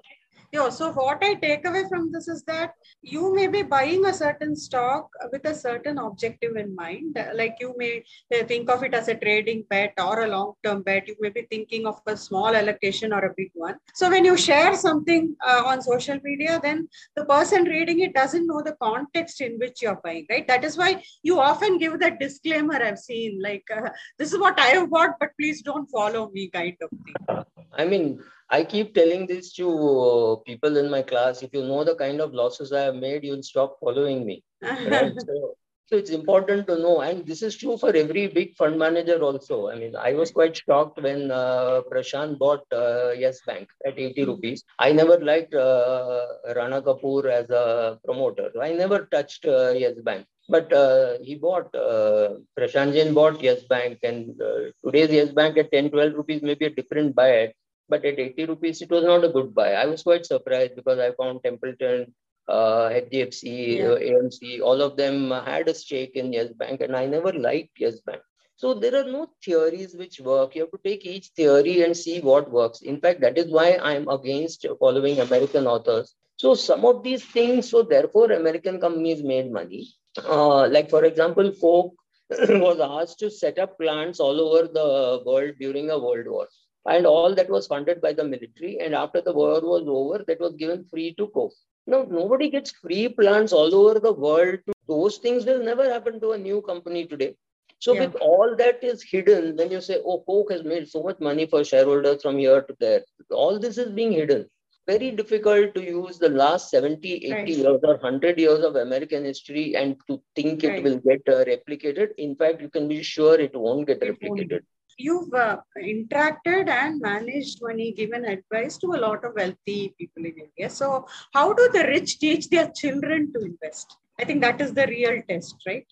Yeah, 0.56 0.70
so 0.70 0.94
what 0.94 1.22
I 1.22 1.34
take 1.34 1.66
away 1.68 1.84
from 1.90 2.14
this 2.14 2.30
is 2.30 2.42
that 2.44 2.76
you 3.02 3.36
may 3.36 3.48
be 3.48 3.62
buying 3.62 4.06
a 4.06 4.14
certain 4.14 4.56
stock 4.56 5.10
with 5.34 5.46
a 5.46 5.54
certain 5.54 5.98
objective 5.98 6.56
in 6.56 6.74
mind. 6.74 7.18
Like 7.34 7.58
you 7.60 7.74
may 7.76 8.06
uh, 8.34 8.46
think 8.46 8.70
of 8.70 8.82
it 8.82 8.94
as 8.94 9.10
a 9.10 9.16
trading 9.16 9.66
bet 9.70 9.92
or 9.98 10.22
a 10.22 10.28
long 10.30 10.54
term 10.64 10.82
bet. 10.82 11.10
You 11.10 11.18
may 11.20 11.32
be 11.32 11.42
thinking 11.52 11.86
of 11.86 12.00
a 12.08 12.16
small 12.16 12.56
allocation 12.56 13.12
or 13.12 13.26
a 13.26 13.34
big 13.36 13.52
one. 13.54 13.76
So 13.96 14.10
when 14.10 14.24
you 14.24 14.38
share 14.38 14.76
something 14.76 15.36
uh, 15.46 15.64
on 15.66 15.82
social 15.82 16.20
media, 16.24 16.58
then 16.64 16.88
the 17.18 17.26
person 17.26 17.66
reading 17.66 18.00
it 18.00 18.14
doesn't 18.14 18.48
know 18.48 18.62
the 18.62 18.78
context 18.82 19.42
in 19.42 19.60
which 19.60 19.82
you're 19.82 20.00
buying, 20.06 20.26
right? 20.30 20.48
That 20.48 20.64
is 20.64 20.78
why 20.78 21.04
you 21.22 21.38
often 21.42 21.78
give 21.80 22.00
that 22.00 22.22
disclaimer 22.22 22.82
I've 22.82 23.00
seen, 23.00 23.42
like, 23.44 23.66
uh, 23.76 23.90
this 24.18 24.32
is 24.32 24.40
what 24.40 24.58
I 24.58 24.68
have 24.68 24.90
bought, 24.90 25.20
but 25.20 25.32
please 25.38 25.62
don't 25.62 25.88
follow 25.88 26.30
me, 26.32 26.48
kind 26.48 26.78
of 26.82 26.90
thing. 26.90 27.44
I 27.78 27.84
mean, 27.84 28.24
I 28.50 28.64
keep 28.64 28.94
telling 28.94 29.26
this 29.26 29.54
to 29.54 29.68
uh, 29.68 30.36
people 30.46 30.78
in 30.78 30.90
my 30.90 31.02
class. 31.02 31.42
If 31.42 31.54
you 31.54 31.64
know 31.64 31.84
the 31.84 31.96
kind 31.96 32.22
of 32.22 32.34
losses 32.34 32.72
I 32.72 32.82
have 32.82 32.96
made, 32.96 33.24
you'll 33.24 33.44
stop 33.44 33.78
following 33.80 34.26
me. 34.26 34.44
Right? 34.62 35.14
so, 35.20 35.56
so 35.88 35.98
it's 35.98 36.12
important 36.12 36.68
to 36.68 36.78
know, 36.78 37.02
and 37.02 37.26
this 37.26 37.42
is 37.42 37.56
true 37.56 37.78
for 37.78 37.96
every 37.96 38.28
big 38.28 38.56
fund 38.56 38.78
manager 38.78 39.20
also. 39.22 39.70
I 39.70 39.76
mean, 39.76 39.96
I 39.96 40.14
was 40.14 40.32
quite 40.32 40.56
shocked 40.58 41.02
when 41.02 41.32
uh, 41.32 41.82
Prashant 41.92 42.38
bought 42.38 42.66
uh, 42.72 43.12
Yes 43.12 43.40
Bank 43.48 43.68
at 43.86 43.98
80 43.98 44.22
hmm. 44.24 44.30
rupees. 44.30 44.64
I 44.80 44.92
never 44.92 45.20
liked 45.20 45.54
uh, 45.54 46.26
Rana 46.56 46.82
Kapoor 46.82 47.26
as 47.26 47.50
a 47.50 48.00
promoter. 48.06 48.52
I 48.62 48.74
never 48.74 49.06
touched 49.12 49.46
uh, 49.46 49.72
Yes 49.72 49.96
Bank. 50.04 50.26
But 50.48 50.72
uh, 50.72 51.18
he 51.24 51.34
bought, 51.34 51.74
uh, 51.74 52.36
Prashant 52.58 52.94
Jain 52.94 53.16
bought 53.16 53.42
Yes 53.42 53.64
Bank, 53.64 54.00
and 54.04 54.40
uh, 54.40 54.72
today's 54.86 55.12
Yes 55.12 55.30
Bank 55.30 55.58
at 55.58 55.72
10, 55.72 55.90
12 55.90 56.14
rupees 56.14 56.44
may 56.44 56.54
be 56.54 56.66
a 56.66 56.70
different 56.70 57.16
buy 57.16 57.52
but 57.88 58.06
at 58.06 58.20
80 58.20 58.46
rupees, 58.46 58.82
it 58.82 58.90
was 58.90 59.04
not 59.04 59.24
a 59.24 59.30
good 59.30 59.54
buy. 59.54 59.74
I 59.74 59.86
was 59.86 60.04
quite 60.04 60.26
surprised 60.26 60.76
because 60.76 61.00
I 61.00 61.12
found 61.12 61.44
Templeton, 61.44 62.14
uh, 62.48 62.90
HDFC, 62.90 63.78
yeah. 63.78 63.86
uh, 63.86 64.00
AMC, 64.00 64.62
all 64.62 64.82
of 64.82 64.98
them 64.98 65.32
had 65.32 65.68
a 65.68 65.74
stake 65.74 66.16
in 66.16 66.34
Yes 66.34 66.52
Bank, 66.54 66.82
and 66.82 66.96
I 66.96 67.06
never 67.06 67.32
liked 67.34 67.72
Yes 67.78 68.00
Bank. 68.00 68.22
So 68.58 68.74
there 68.74 68.96
are 68.96 69.12
no 69.12 69.30
theories 69.44 69.96
which 69.96 70.20
work. 70.22 70.56
You 70.56 70.62
have 70.62 70.72
to 70.72 70.80
take 70.84 71.06
each 71.06 71.28
theory 71.36 71.82
and 71.84 71.96
see 71.96 72.22
what 72.22 72.50
works. 72.50 72.82
In 72.82 73.02
fact, 73.02 73.22
that 73.22 73.38
is 73.38 73.52
why 73.52 73.78
I'm 73.82 74.08
against 74.08 74.66
following 74.80 75.20
American 75.20 75.68
authors. 75.68 76.16
So 76.38 76.54
some 76.54 76.86
of 76.86 77.04
these 77.04 77.24
things, 77.24 77.70
so 77.70 77.84
therefore 77.84 78.32
American 78.32 78.80
companies 78.80 79.24
made 79.24 79.52
money. 79.52 79.90
Uh, 80.18 80.68
like 80.70 80.90
for 80.90 81.04
example, 81.04 81.52
Coke 81.52 81.96
was 82.30 82.80
asked 82.80 83.20
to 83.20 83.30
set 83.30 83.60
up 83.60 83.78
plants 83.78 84.20
all 84.20 84.40
over 84.40 84.68
the 84.68 85.22
world 85.26 85.56
during 85.60 85.90
a 85.90 86.00
world 86.00 86.28
war 86.28 86.48
and 86.86 87.06
all 87.06 87.34
that 87.34 87.50
was 87.50 87.68
funded 87.68 88.02
by 88.02 88.14
the 88.14 88.24
military. 88.24 88.80
And 88.80 88.94
after 88.94 89.22
the 89.22 89.34
war 89.34 89.60
was 89.62 89.86
over, 89.88 90.24
that 90.28 90.40
was 90.40 90.54
given 90.56 90.86
free 90.86 91.14
to 91.16 91.28
Coke. 91.28 91.54
Now, 91.88 92.06
nobody 92.10 92.50
gets 92.50 92.72
free 92.72 93.10
plants 93.10 93.54
all 93.54 93.74
over 93.74 94.00
the 94.00 94.14
world. 94.14 94.60
Those 94.88 95.18
things 95.18 95.46
will 95.46 95.64
never 95.64 95.90
happen 95.92 96.20
to 96.20 96.32
a 96.32 96.38
new 96.38 96.62
company 96.62 97.06
today. 97.06 97.36
So, 97.80 97.94
yeah. 97.94 98.06
with 98.06 98.16
all 98.16 98.56
that 98.58 98.84
is 98.84 99.04
hidden, 99.04 99.56
then 99.56 99.70
you 99.72 99.82
say, 99.82 100.02
oh, 100.04 100.24
Coke 100.26 100.52
has 100.52 100.64
made 100.64 100.88
so 100.88 101.04
much 101.04 101.20
money 101.20 101.46
for 101.46 101.64
shareholders 101.64 102.22
from 102.22 102.38
here 102.38 102.62
to 102.62 102.76
there, 102.80 103.04
all 103.30 103.60
this 103.60 103.78
is 103.78 103.92
being 103.92 104.12
hidden. 104.12 104.50
Very 104.88 105.12
difficult 105.12 105.74
to 105.76 105.84
use 105.84 106.20
the 106.20 106.30
last 106.30 106.70
70, 106.70 107.14
80 107.14 107.32
right. 107.32 107.48
years 107.48 107.66
or 107.84 107.98
100 107.98 108.40
years 108.40 108.64
of 108.64 108.76
American 108.76 109.26
history 109.26 109.76
and 109.76 109.96
to 110.08 110.22
think 110.36 110.62
right. 110.64 110.78
it 110.78 110.84
will 110.84 110.98
get 111.00 111.22
uh, 111.28 111.44
replicated. 111.44 112.10
In 112.18 112.36
fact, 112.36 112.62
you 112.62 112.70
can 112.70 112.88
be 112.88 113.02
sure 113.02 113.40
it 113.40 113.56
won't 113.56 113.88
get 113.88 114.00
replicated. 114.02 114.62
You've 114.98 115.34
uh, 115.34 115.58
interacted 115.78 116.70
and 116.70 117.02
managed 117.02 117.60
money, 117.62 117.92
given 117.92 118.26
advice 118.26 118.78
to 118.78 118.94
a 118.94 119.02
lot 119.06 119.26
of 119.26 119.34
wealthy 119.36 119.94
people 119.98 120.26
in 120.26 120.36
India. 120.48 120.70
So, 120.70 121.06
how 121.34 121.54
do 121.54 121.70
the 121.74 121.84
rich 121.84 122.20
teach 122.20 122.50
their 122.50 122.72
children 122.74 123.34
to 123.34 123.46
invest? 123.46 123.98
I 124.20 124.24
think 124.24 124.42
that 124.42 124.62
is 124.62 124.74
the 124.74 124.88
real 124.88 125.22
test, 125.28 125.56
right? 125.68 125.86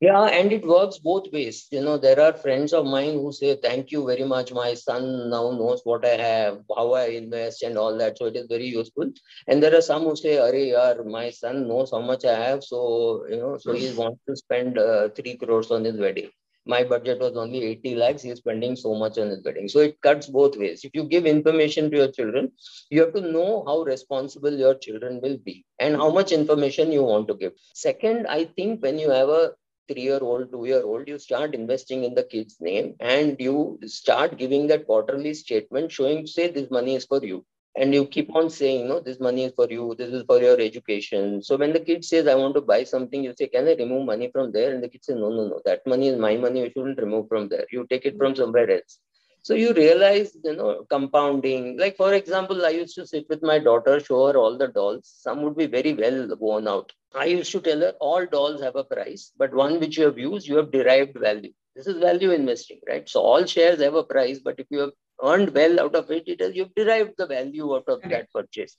Yeah, 0.00 0.24
and 0.24 0.52
it 0.52 0.66
works 0.66 0.98
both 0.98 1.32
ways. 1.32 1.68
You 1.70 1.82
know, 1.82 1.96
there 1.96 2.20
are 2.20 2.32
friends 2.34 2.74
of 2.74 2.84
mine 2.84 3.14
who 3.14 3.32
say, 3.32 3.56
Thank 3.56 3.90
you 3.90 4.06
very 4.06 4.24
much. 4.24 4.52
My 4.52 4.74
son 4.74 5.30
now 5.30 5.50
knows 5.50 5.80
what 5.84 6.04
I 6.04 6.16
have, 6.16 6.60
how 6.74 6.92
I 6.92 7.06
invest, 7.06 7.62
and 7.62 7.78
all 7.78 7.96
that. 7.98 8.18
So 8.18 8.26
it 8.26 8.36
is 8.36 8.46
very 8.46 8.66
useful. 8.66 9.10
And 9.46 9.62
there 9.62 9.74
are 9.74 9.80
some 9.80 10.02
who 10.04 10.16
say, 10.16 10.38
Are, 10.38 10.52
yaar, 10.52 11.04
my 11.06 11.30
son 11.30 11.66
knows 11.66 11.90
how 11.90 12.00
much 12.00 12.24
I 12.26 12.38
have. 12.38 12.64
So, 12.64 13.26
you 13.28 13.36
know, 13.36 13.56
so 13.58 13.72
he 13.72 13.90
wants 13.92 14.20
to 14.28 14.36
spend 14.36 14.78
uh, 14.78 15.08
three 15.10 15.36
crores 15.36 15.70
on 15.70 15.84
his 15.84 15.96
wedding 15.96 16.30
my 16.66 16.82
budget 16.84 17.20
was 17.20 17.36
only 17.36 17.62
80 17.64 17.94
lakhs 17.96 18.22
he's 18.22 18.38
spending 18.38 18.76
so 18.76 18.94
much 18.94 19.18
on 19.18 19.28
his 19.30 19.44
wedding. 19.44 19.68
So 19.68 19.80
it 19.80 20.00
cuts 20.02 20.26
both 20.26 20.56
ways. 20.56 20.84
If 20.84 20.92
you 20.94 21.04
give 21.04 21.26
information 21.26 21.90
to 21.90 21.96
your 21.96 22.10
children 22.12 22.52
you 22.90 23.00
have 23.02 23.14
to 23.14 23.20
know 23.20 23.64
how 23.66 23.82
responsible 23.82 24.52
your 24.52 24.74
children 24.74 25.20
will 25.22 25.38
be 25.38 25.64
and 25.78 25.96
how 25.96 26.10
much 26.10 26.32
information 26.32 26.92
you 26.92 27.02
want 27.02 27.28
to 27.28 27.34
give. 27.34 27.52
Second 27.74 28.26
i 28.28 28.44
think 28.44 28.82
when 28.82 28.98
you 28.98 29.10
have 29.10 29.28
a 29.28 29.52
three 29.88 30.02
year 30.02 30.18
old 30.20 30.50
two 30.52 30.64
year 30.66 30.82
old 30.82 31.08
you 31.08 31.18
start 31.18 31.54
investing 31.54 32.04
in 32.04 32.14
the 32.14 32.24
kid's 32.24 32.56
name 32.60 32.94
and 33.00 33.36
you 33.38 33.78
start 33.86 34.36
giving 34.38 34.66
that 34.66 34.86
quarterly 34.86 35.34
statement 35.34 35.92
showing 35.92 36.26
say 36.26 36.48
this 36.50 36.70
money 36.70 36.94
is 36.96 37.04
for 37.04 37.24
you 37.24 37.44
and 37.78 37.94
you 37.94 38.06
keep 38.06 38.34
on 38.34 38.48
saying, 38.50 38.88
no, 38.88 39.00
this 39.00 39.20
money 39.20 39.44
is 39.44 39.52
for 39.54 39.68
you, 39.70 39.94
this 39.98 40.12
is 40.12 40.24
for 40.26 40.40
your 40.40 40.60
education. 40.60 41.42
So 41.42 41.56
when 41.56 41.72
the 41.72 41.80
kid 41.80 42.04
says, 42.04 42.26
I 42.26 42.34
want 42.34 42.54
to 42.54 42.60
buy 42.62 42.84
something, 42.84 43.22
you 43.22 43.34
say, 43.36 43.48
can 43.48 43.68
I 43.68 43.74
remove 43.74 44.06
money 44.06 44.30
from 44.32 44.52
there? 44.52 44.74
And 44.74 44.82
the 44.82 44.88
kid 44.88 45.04
says, 45.04 45.16
no, 45.16 45.28
no, 45.30 45.48
no, 45.48 45.60
that 45.64 45.86
money 45.86 46.08
is 46.08 46.18
my 46.18 46.36
money. 46.36 46.60
You 46.60 46.70
shouldn't 46.70 46.98
remove 46.98 47.28
from 47.28 47.48
there. 47.48 47.66
You 47.70 47.86
take 47.88 48.06
it 48.06 48.16
from 48.18 48.34
somewhere 48.34 48.70
else. 48.70 48.98
So 49.46 49.54
you 49.54 49.72
realize, 49.74 50.30
you 50.44 50.54
know, 50.56 50.84
compounding. 50.90 51.78
Like, 51.78 51.96
for 51.96 52.12
example, 52.14 52.64
I 52.66 52.70
used 52.70 52.96
to 52.96 53.06
sit 53.06 53.26
with 53.28 53.42
my 53.42 53.58
daughter, 53.58 54.00
show 54.00 54.26
her 54.26 54.36
all 54.36 54.58
the 54.58 54.68
dolls. 54.68 55.02
Some 55.26 55.42
would 55.42 55.56
be 55.56 55.66
very 55.66 55.92
well 55.94 56.18
worn 56.40 56.66
out. 56.66 56.92
I 57.14 57.26
used 57.26 57.52
to 57.52 57.60
tell 57.60 57.80
her 57.80 57.92
all 58.00 58.26
dolls 58.26 58.60
have 58.62 58.76
a 58.76 58.84
price, 58.84 59.32
but 59.38 59.54
one 59.54 59.78
which 59.80 59.98
you 59.98 60.04
have 60.06 60.18
used, 60.18 60.48
you 60.48 60.56
have 60.56 60.72
derived 60.72 61.18
value. 61.28 61.52
This 61.76 61.86
is 61.86 61.98
value 61.98 62.32
investing, 62.32 62.80
right? 62.88 63.08
So 63.08 63.20
all 63.20 63.44
shares 63.44 63.80
have 63.80 63.94
a 63.94 64.02
price, 64.02 64.40
but 64.40 64.58
if 64.58 64.66
you 64.70 64.80
have 64.80 64.94
earned 65.22 65.54
well 65.54 65.80
out 65.80 65.94
of 65.94 66.10
it, 66.10 66.24
it 66.26 66.40
is 66.40 66.56
you've 66.56 66.74
derived 66.74 67.14
the 67.16 67.26
value 67.26 67.74
out 67.76 67.88
of 67.88 68.02
that 68.02 68.32
purchase. 68.32 68.76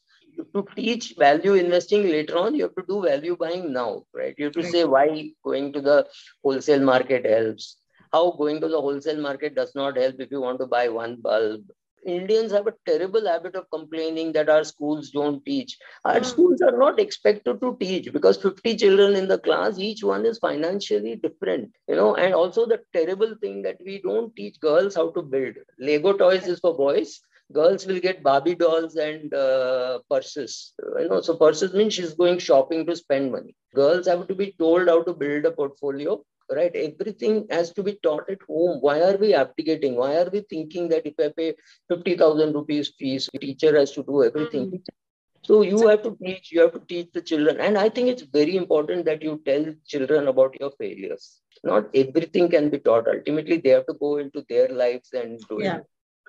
To 0.54 0.66
teach 0.76 1.16
value 1.18 1.54
investing 1.54 2.04
later 2.04 2.38
on, 2.38 2.56
you 2.56 2.64
have 2.64 2.76
to 2.76 2.84
do 2.88 3.02
value 3.04 3.38
buying 3.38 3.72
now, 3.72 4.04
right? 4.14 4.36
You 4.38 4.46
have 4.46 4.54
to 4.56 4.64
say 4.64 4.84
why 4.84 5.32
going 5.44 5.72
to 5.74 5.82
the 5.82 6.08
wholesale 6.44 6.84
market 6.84 7.26
helps, 7.26 7.78
how 8.12 8.32
going 8.32 8.62
to 8.62 8.68
the 8.68 8.80
wholesale 8.80 9.22
market 9.22 9.56
does 9.56 9.74
not 9.76 9.98
help 9.98 10.16
if 10.20 10.32
you 10.32 10.42
want 10.42 10.60
to 10.60 10.68
buy 10.68 10.90
one 10.90 11.18
bulb, 11.22 11.64
Indians 12.08 12.52
have 12.54 12.68
a 12.68 12.74
terrible 12.86 13.26
habit 13.28 13.56
of 13.56 13.70
complaining 13.70 14.32
that 14.32 14.50
our 14.50 14.64
schools 14.64 15.10
don't 15.12 15.44
teach. 15.46 15.78
Our 16.06 16.22
mm. 16.22 16.26
schools 16.26 16.62
are 16.62 16.78
not 16.78 17.00
expected 17.00 17.60
to 17.60 17.78
teach 17.80 18.12
because 18.14 18.38
50 18.38 18.78
children 18.78 19.16
in 19.16 19.28
the 19.28 19.40
class, 19.40 19.78
each 19.78 20.04
one 20.04 20.26
is 20.26 20.40
financially 20.40 21.18
different, 21.18 21.72
you 21.88 21.96
know. 21.96 22.16
And 22.16 22.34
also 22.34 22.66
the 22.66 22.80
terrible 22.94 23.36
thing 23.42 23.62
that 23.64 23.78
we 23.84 24.02
don't 24.02 24.34
teach 24.36 24.60
girls 24.60 24.96
how 24.96 25.10
to 25.12 25.22
build. 25.22 25.56
Lego 25.80 26.14
toys 26.14 26.48
is 26.48 26.60
for 26.60 26.76
boys. 26.76 27.20
Girls 27.52 27.86
will 27.86 28.00
get 28.00 28.24
Barbie 28.24 28.56
dolls 28.56 28.96
and 28.96 29.34
uh, 29.34 30.00
purses. 30.10 30.74
You 31.00 31.10
know, 31.10 31.22
so 31.22 31.36
purses 31.36 31.74
means 31.74 31.94
she's 31.94 32.14
going 32.14 32.40
shopping 32.40 32.86
to 32.86 32.96
spend 32.96 33.32
money. 33.32 33.56
Girls 33.74 34.08
have 34.08 34.28
to 34.28 34.36
be 34.36 34.54
told 34.60 34.88
how 34.88 35.04
to 35.04 35.14
build 35.14 35.46
a 35.46 35.52
portfolio 35.52 36.22
right? 36.52 36.76
Everything 36.76 37.48
has 37.50 37.72
to 37.74 37.84
be 37.84 37.98
taught 38.04 38.30
at 38.30 38.42
home. 38.48 38.80
Why 38.82 39.02
are 39.02 39.18
we 39.18 39.34
abdicating? 39.34 39.96
Why 39.96 40.18
are 40.18 40.30
we 40.32 40.42
thinking 40.42 40.90
that 40.90 41.06
if 41.06 41.16
I 41.20 41.34
pay 41.36 41.56
50,000 41.90 42.54
rupees 42.54 42.94
fees, 42.98 43.30
teacher 43.40 43.78
has 43.78 43.92
to 43.94 44.04
do 44.04 44.24
everything? 44.24 44.68
Mm-hmm. 44.68 44.96
So 45.44 45.62
you 45.62 45.88
have 45.88 46.04
to 46.04 46.18
teach, 46.22 46.52
you 46.52 46.62
have 46.62 46.74
to 46.74 46.82
teach 46.88 47.10
the 47.14 47.22
children. 47.22 47.60
And 47.60 47.78
I 47.78 47.90
think 47.90 48.10
it's 48.10 48.24
very 48.24 48.58
important 48.58 49.06
that 49.06 49.22
you 49.22 49.42
tell 49.46 49.66
children 49.86 50.28
about 50.28 50.60
your 50.60 50.72
failures. 50.72 51.42
Not 51.64 51.90
everything 51.94 52.50
can 52.50 52.70
be 52.70 52.80
taught. 52.80 53.08
Ultimately, 53.08 53.58
they 53.58 53.70
have 53.70 53.86
to 53.88 53.94
go 53.94 54.18
into 54.18 54.46
their 54.50 54.68
lives 54.68 55.14
and 55.14 55.40
do 55.48 55.60
yeah. 55.62 55.78
it. 55.78 55.86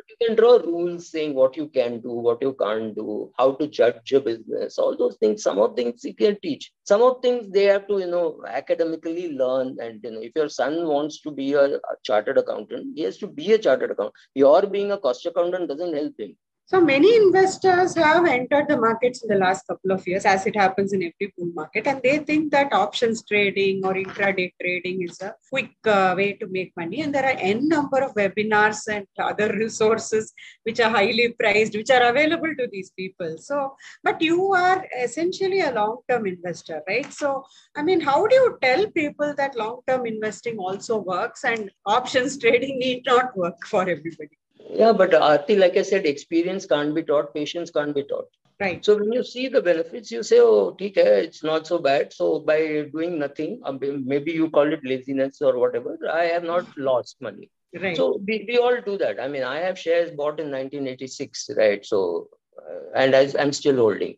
You 0.08 0.26
can 0.26 0.36
draw 0.36 0.56
rules 0.56 1.10
saying 1.10 1.34
what 1.34 1.56
you 1.56 1.68
can 1.68 2.00
do, 2.00 2.10
what 2.10 2.42
you 2.42 2.54
can't 2.54 2.94
do, 2.94 3.32
how 3.38 3.52
to 3.52 3.66
judge 3.66 4.12
a 4.12 4.20
business, 4.20 4.78
all 4.78 4.96
those 4.96 5.16
things. 5.16 5.42
Some 5.42 5.58
of 5.58 5.76
things 5.76 6.04
you 6.04 6.14
can 6.14 6.38
teach. 6.42 6.72
Some 6.84 7.02
of 7.02 7.22
things 7.22 7.50
they 7.50 7.64
have 7.64 7.86
to, 7.88 7.98
you 7.98 8.06
know, 8.06 8.42
academically 8.46 9.32
learn. 9.32 9.76
And 9.80 10.00
you 10.02 10.10
know, 10.12 10.20
if 10.20 10.32
your 10.36 10.48
son 10.48 10.86
wants 10.86 11.20
to 11.22 11.30
be 11.30 11.54
a, 11.54 11.76
a 11.76 11.80
chartered 12.04 12.38
accountant, 12.38 12.92
he 12.96 13.02
has 13.02 13.18
to 13.18 13.26
be 13.26 13.52
a 13.52 13.58
chartered 13.58 13.90
accountant. 13.90 14.14
Your 14.34 14.66
being 14.66 14.92
a 14.92 14.98
cost 14.98 15.26
accountant 15.26 15.68
doesn't 15.68 15.94
help 15.94 16.14
him 16.18 16.36
so 16.70 16.82
many 16.82 17.16
investors 17.16 17.94
have 17.94 18.26
entered 18.26 18.66
the 18.68 18.76
markets 18.76 19.22
in 19.22 19.28
the 19.30 19.42
last 19.42 19.66
couple 19.66 19.90
of 19.90 20.06
years, 20.06 20.26
as 20.26 20.44
it 20.44 20.54
happens 20.54 20.92
in 20.92 21.02
every 21.02 21.32
bull 21.34 21.50
market, 21.54 21.86
and 21.86 22.02
they 22.02 22.18
think 22.18 22.52
that 22.52 22.74
options 22.74 23.24
trading 23.24 23.80
or 23.86 23.94
intraday 23.94 24.52
trading 24.60 25.00
is 25.02 25.18
a 25.22 25.34
quick 25.48 25.70
uh, 25.86 26.12
way 26.14 26.34
to 26.34 26.46
make 26.48 26.74
money. 26.76 27.00
And 27.00 27.14
there 27.14 27.24
are 27.24 27.38
n 27.38 27.68
number 27.68 28.02
of 28.02 28.12
webinars 28.14 28.86
and 28.86 29.06
other 29.18 29.48
resources 29.64 30.34
which 30.64 30.78
are 30.78 30.90
highly 30.90 31.28
priced, 31.40 31.74
which 31.74 31.88
are 31.88 32.02
available 32.02 32.54
to 32.58 32.68
these 32.70 32.90
people. 32.90 33.38
So, 33.38 33.74
but 34.04 34.20
you 34.20 34.52
are 34.52 34.84
essentially 35.00 35.60
a 35.62 35.72
long-term 35.72 36.26
investor, 36.26 36.82
right? 36.86 37.10
So, 37.10 37.46
I 37.76 37.82
mean, 37.82 38.00
how 38.00 38.26
do 38.26 38.34
you 38.34 38.58
tell 38.60 38.86
people 38.90 39.32
that 39.38 39.56
long-term 39.56 40.04
investing 40.04 40.58
also 40.58 40.98
works 40.98 41.44
and 41.44 41.70
options 41.86 42.38
trading 42.42 42.78
need 42.78 43.04
not 43.06 43.34
work 43.34 43.66
for 43.66 43.80
everybody? 43.80 44.37
Yeah, 44.70 44.92
but 44.92 45.10
Aarti, 45.10 45.58
like 45.58 45.76
I 45.76 45.82
said, 45.82 46.06
experience 46.06 46.66
can't 46.66 46.94
be 46.94 47.02
taught, 47.02 47.34
patience 47.34 47.70
can't 47.70 47.94
be 47.94 48.04
taught. 48.04 48.28
Right. 48.60 48.84
So 48.84 48.96
when 48.98 49.12
you 49.12 49.22
see 49.22 49.46
the 49.46 49.62
benefits, 49.62 50.10
you 50.10 50.24
say, 50.24 50.40
oh, 50.40 50.76
okay, 50.80 51.24
it's 51.24 51.44
not 51.44 51.66
so 51.66 51.78
bad. 51.78 52.12
So 52.12 52.40
by 52.40 52.88
doing 52.92 53.18
nothing, 53.18 53.60
um, 53.64 53.78
maybe 53.80 54.32
you 54.32 54.50
call 54.50 54.72
it 54.72 54.80
laziness 54.84 55.40
or 55.40 55.58
whatever, 55.58 55.96
I 56.12 56.24
have 56.24 56.42
not 56.42 56.66
lost 56.76 57.16
money. 57.20 57.50
Right. 57.72 57.96
So 57.96 58.20
we, 58.26 58.46
we 58.48 58.58
all 58.58 58.80
do 58.80 58.98
that. 58.98 59.20
I 59.20 59.28
mean, 59.28 59.44
I 59.44 59.58
have 59.58 59.78
shares 59.78 60.10
bought 60.10 60.40
in 60.40 60.50
1986, 60.50 61.50
right? 61.56 61.86
So, 61.86 62.30
uh, 62.58 62.96
and 62.96 63.14
I, 63.14 63.28
I'm 63.38 63.52
still 63.52 63.76
holding. 63.76 64.16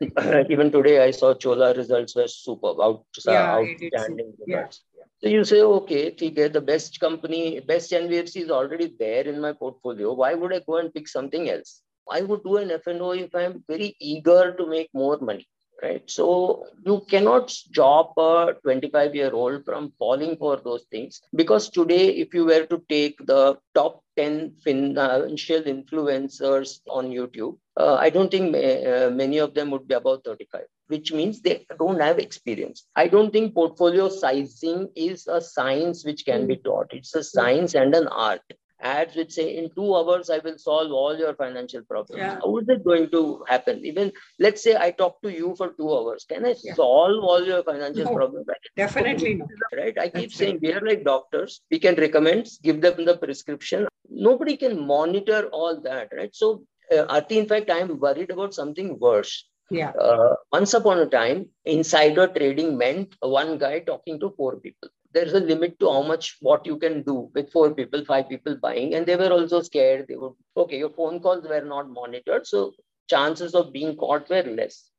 Even 0.48 0.70
today, 0.70 1.04
I 1.04 1.10
saw 1.10 1.34
Chola 1.34 1.74
results 1.74 2.16
were 2.16 2.28
superb, 2.28 2.80
out, 2.80 3.04
yeah, 3.26 3.56
outstanding 3.56 4.32
results. 4.46 4.84
Yeah. 4.91 4.91
So 5.22 5.28
you 5.28 5.44
say, 5.44 5.60
okay, 5.60 6.10
okay, 6.10 6.48
the 6.48 6.60
best 6.60 6.98
company, 6.98 7.60
best 7.60 7.92
NBFC 7.92 8.42
is 8.42 8.50
already 8.50 8.92
there 8.98 9.22
in 9.22 9.40
my 9.40 9.52
portfolio. 9.52 10.14
Why 10.14 10.34
would 10.34 10.52
I 10.52 10.58
go 10.66 10.78
and 10.78 10.92
pick 10.92 11.06
something 11.06 11.48
else? 11.48 11.82
I 12.10 12.22
would 12.22 12.42
do 12.42 12.56
an 12.56 12.72
F&O 12.72 13.12
if 13.12 13.32
I'm 13.32 13.62
very 13.68 13.94
eager 14.00 14.52
to 14.56 14.66
make 14.66 14.90
more 14.92 15.18
money, 15.20 15.46
right? 15.82 16.02
So 16.10 16.66
you 16.84 17.02
cannot 17.08 17.50
stop 17.50 18.14
a 18.16 18.54
25 18.62 19.14
year 19.14 19.32
old 19.32 19.64
from 19.64 19.92
falling 19.98 20.36
for 20.36 20.56
those 20.56 20.84
things 20.90 21.22
because 21.34 21.70
today, 21.70 22.08
if 22.08 22.34
you 22.34 22.44
were 22.44 22.66
to 22.66 22.82
take 22.88 23.24
the 23.26 23.58
top 23.74 24.02
10 24.16 24.56
financial 24.64 25.62
influencers 25.62 26.80
on 26.88 27.10
YouTube, 27.10 27.56
uh, 27.76 27.94
I 27.94 28.10
don't 28.10 28.30
think 28.30 28.54
uh, 28.54 29.10
many 29.10 29.38
of 29.38 29.54
them 29.54 29.70
would 29.70 29.88
be 29.88 29.94
about 29.94 30.24
35 30.24 30.62
which 30.88 31.10
means 31.10 31.40
they 31.40 31.66
don't 31.78 32.00
have 32.00 32.18
experience. 32.18 32.86
I 32.94 33.08
don't 33.08 33.32
think 33.32 33.54
portfolio 33.54 34.10
sizing 34.10 34.90
is 34.94 35.26
a 35.26 35.40
science 35.40 36.04
which 36.04 36.26
can 36.26 36.46
be 36.46 36.56
taught. 36.56 36.88
It's 36.92 37.14
a 37.14 37.24
science 37.24 37.74
and 37.74 37.94
an 37.94 38.08
art. 38.08 38.42
Ads 38.82 39.16
which 39.16 39.32
say 39.32 39.56
in 39.56 39.70
two 39.74 39.94
hours 39.94 40.30
I 40.30 40.38
will 40.38 40.58
solve 40.58 40.92
all 40.92 41.16
your 41.16 41.34
financial 41.34 41.82
problems. 41.82 42.20
Yeah. 42.20 42.36
How 42.36 42.56
is 42.58 42.68
it 42.68 42.84
going 42.84 43.10
to 43.10 43.44
happen? 43.48 43.84
Even 43.84 44.12
let's 44.38 44.62
say 44.62 44.76
I 44.76 44.90
talk 44.90 45.22
to 45.22 45.32
you 45.32 45.54
for 45.56 45.72
two 45.78 45.92
hours. 45.92 46.24
Can 46.28 46.44
I 46.44 46.54
yeah. 46.62 46.74
solve 46.74 47.24
all 47.24 47.44
your 47.44 47.62
financial 47.62 48.04
no, 48.04 48.14
problems? 48.14 48.46
Definitely 48.76 49.34
not. 49.36 49.48
Right. 49.76 49.96
I 49.98 50.08
keep 50.08 50.30
That's 50.30 50.36
saying 50.36 50.54
right. 50.54 50.62
we 50.62 50.72
are 50.74 50.80
like 50.80 51.04
doctors. 51.04 51.60
We 51.70 51.78
can 51.78 51.94
recommend, 51.96 52.48
give 52.62 52.80
them 52.80 53.04
the 53.04 53.16
prescription. 53.16 53.86
Nobody 54.08 54.56
can 54.56 54.86
monitor 54.86 55.48
all 55.52 55.80
that. 55.82 56.08
Right. 56.16 56.34
So 56.34 56.64
uh, 56.90 57.06
Aarti, 57.06 57.36
in 57.38 57.46
fact, 57.46 57.70
I'm 57.70 57.98
worried 57.98 58.30
about 58.30 58.54
something 58.54 58.98
worse 58.98 59.44
yeah. 59.72 59.90
Uh, 59.90 60.36
once 60.52 60.74
upon 60.74 60.98
a 60.98 61.06
time, 61.06 61.46
insider 61.64 62.26
trading 62.28 62.76
meant 62.76 63.14
one 63.20 63.58
guy 63.58 63.80
talking 63.80 64.20
to 64.20 64.30
four 64.36 64.56
people. 64.56 64.90
There's 65.14 65.34
a 65.34 65.40
limit 65.40 65.80
to 65.80 65.90
how 65.90 66.02
much 66.02 66.38
what 66.40 66.66
you 66.66 66.78
can 66.78 67.02
do 67.02 67.30
with 67.34 67.52
four 67.52 67.74
people, 67.74 68.04
five 68.04 68.28
people 68.28 68.56
buying, 68.56 68.94
and 68.94 69.06
they 69.06 69.16
were 69.16 69.32
also 69.32 69.62
scared. 69.62 70.06
They 70.08 70.16
would 70.16 70.34
okay, 70.56 70.78
your 70.78 70.90
phone 70.90 71.20
calls 71.20 71.46
were 71.48 71.62
not 71.62 71.90
monitored, 71.90 72.46
so 72.46 72.74
chances 73.08 73.54
of 73.54 73.72
being 73.72 73.96
caught 73.96 74.30
were 74.30 74.44
less. 74.44 74.91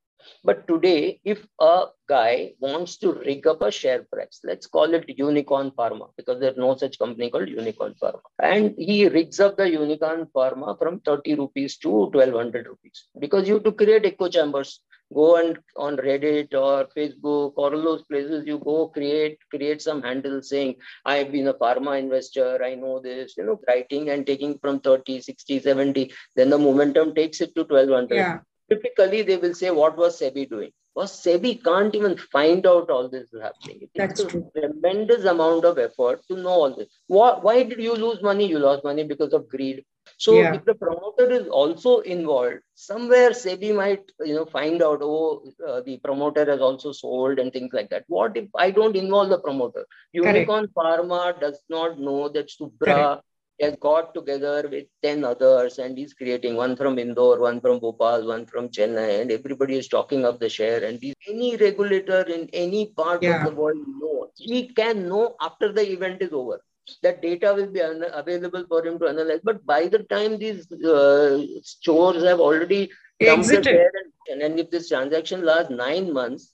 But 0.44 0.68
today, 0.68 1.20
if 1.24 1.46
a 1.60 1.86
guy 2.08 2.54
wants 2.60 2.98
to 2.98 3.14
rig 3.14 3.48
up 3.48 3.62
a 3.62 3.72
share 3.72 4.04
price, 4.04 4.40
let's 4.44 4.68
call 4.68 4.94
it 4.94 5.06
Unicorn 5.08 5.72
Pharma, 5.72 6.10
because 6.18 6.40
there's 6.40 6.58
no 6.58 6.76
such 6.76 7.00
company 7.00 7.30
called 7.30 7.50
Unicorn 7.50 7.96
Pharma. 8.02 8.22
And 8.42 8.76
he 8.78 9.08
rigs 9.08 9.40
up 9.40 9.58
the 9.58 9.70
Unicorn 9.70 10.28
Pharma 10.36 10.78
from 10.78 11.00
30 11.00 11.36
rupees 11.36 11.78
to 11.78 11.90
1200 11.90 12.68
rupees. 12.68 13.06
Because 13.20 13.48
you 13.48 13.56
have 13.56 13.64
to 13.64 13.72
create 13.72 14.06
echo 14.06 14.28
chambers. 14.30 14.82
Go 15.14 15.36
and 15.36 15.60
on 15.78 15.98
Reddit 15.98 16.56
or 16.56 16.88
Facebook 16.98 17.54
or 17.56 17.76
all 17.76 17.82
those 17.84 18.02
places, 18.04 18.48
you 18.48 18.58
go 18.58 18.88
create 18.88 19.38
create 19.52 19.80
some 19.80 20.02
handle 20.02 20.42
saying, 20.42 20.78
I 21.06 21.18
have 21.18 21.32
been 21.32 21.50
a 21.50 21.54
pharma 21.54 22.00
investor, 22.00 22.64
I 22.64 22.74
know 22.74 23.00
this, 23.00 23.36
you 23.38 23.46
know, 23.46 23.60
writing 23.68 24.10
and 24.10 24.26
taking 24.26 24.58
from 24.58 24.80
30, 24.80 25.22
60, 25.22 25.60
70. 25.60 26.12
Then 26.36 26.50
the 26.50 26.58
momentum 26.58 27.14
takes 27.14 27.42
it 27.42 27.54
to 27.54 27.62
1200. 27.62 28.16
Yeah 28.16 28.40
typically 28.74 29.22
they 29.22 29.38
will 29.38 29.54
say, 29.54 29.72
what 29.72 29.98
was 29.98 30.20
SEBI 30.20 30.50
doing? 30.50 30.72
Well, 30.96 31.08
SEBI 31.08 31.64
can't 31.64 31.96
even 31.96 32.18
find 32.18 32.68
out 32.68 32.90
all 32.90 33.10
this 33.10 33.34
is 33.34 33.42
happening. 33.42 33.80
It 33.82 33.90
That's 33.96 34.20
a 34.20 34.28
true. 34.28 34.52
tremendous 34.56 35.26
amount 35.26 35.66
of 35.66 35.80
effort 35.80 36.22
to 36.28 36.38
know 36.38 36.50
all 36.50 36.76
this. 36.76 36.90
Why, 37.08 37.40
why 37.42 37.64
did 37.64 37.80
you 37.80 37.96
lose 37.96 38.22
money? 38.22 38.46
You 38.46 38.60
lost 38.60 38.84
money 38.84 39.04
because 39.04 39.34
of 39.34 39.50
greed. 39.50 39.84
So 40.18 40.34
yeah. 40.34 40.54
if 40.54 40.66
the 40.66 40.76
promoter 40.76 41.32
is 41.32 41.48
also 41.48 42.00
involved, 42.00 42.60
somewhere 42.76 43.32
SEBI 43.32 43.76
might, 43.76 44.04
you 44.20 44.36
know, 44.36 44.46
find 44.46 44.84
out, 44.84 45.00
oh, 45.02 45.44
uh, 45.68 45.82
the 45.82 45.98
promoter 45.98 46.46
has 46.46 46.62
also 46.62 46.92
sold 46.92 47.40
and 47.40 47.52
things 47.52 47.74
like 47.74 47.90
that. 47.90 48.04
What 48.08 48.38
if 48.38 48.50
I 48.56 48.70
don't 48.70 48.96
involve 48.96 49.30
the 49.30 49.40
promoter? 49.40 49.86
Unicorn 50.12 50.68
Pharma 50.78 51.40
does 51.40 51.60
not 51.70 52.00
know 52.00 52.30
that 52.30 52.50
Subra 52.50 53.22
has 53.64 53.76
got 53.78 54.14
together 54.14 54.68
with 54.70 54.86
10 55.02 55.24
others 55.24 55.80
and 55.80 55.98
he's 55.98 56.14
creating 56.14 56.56
one 56.56 56.76
from 56.76 57.00
Indore, 57.00 57.40
one 57.40 57.60
from 57.60 57.80
Bhopal, 57.80 58.28
one 58.28 58.46
from 58.46 58.70
Chennai, 58.70 59.22
and 59.22 59.32
everybody 59.32 59.78
is 59.78 59.88
talking 59.88 60.26
of 60.26 60.40
the 60.40 60.50
share. 60.50 60.84
And 60.84 61.02
any 61.28 61.56
regulator 61.58 62.22
in 62.22 62.50
any 62.54 62.88
part 62.88 63.24
yeah. 63.24 63.40
of 63.40 63.46
the 63.46 63.56
world 63.62 63.78
knows. 63.88 64.30
He 64.38 64.68
can 64.68 65.08
know 65.10 65.36
after 65.42 65.72
the 65.72 65.90
event 65.92 66.22
is 66.22 66.34
over. 66.34 66.62
That 67.02 67.22
data 67.22 67.54
will 67.54 67.72
be 67.72 67.82
un- 67.82 68.06
available 68.14 68.66
for 68.68 68.86
him 68.86 69.00
to 69.00 69.08
analyze. 69.08 69.40
But 69.44 69.66
by 69.66 69.88
the 69.88 70.00
time 70.00 70.38
these 70.38 70.70
uh, 70.72 71.42
stores 71.62 72.24
have 72.24 72.40
already 72.40 72.92
exited, 73.22 73.88
and, 74.30 74.42
and 74.42 74.60
if 74.60 74.70
this 74.70 74.90
transaction 74.90 75.46
lasts 75.46 75.72
nine 75.72 76.12
months, 76.12 76.54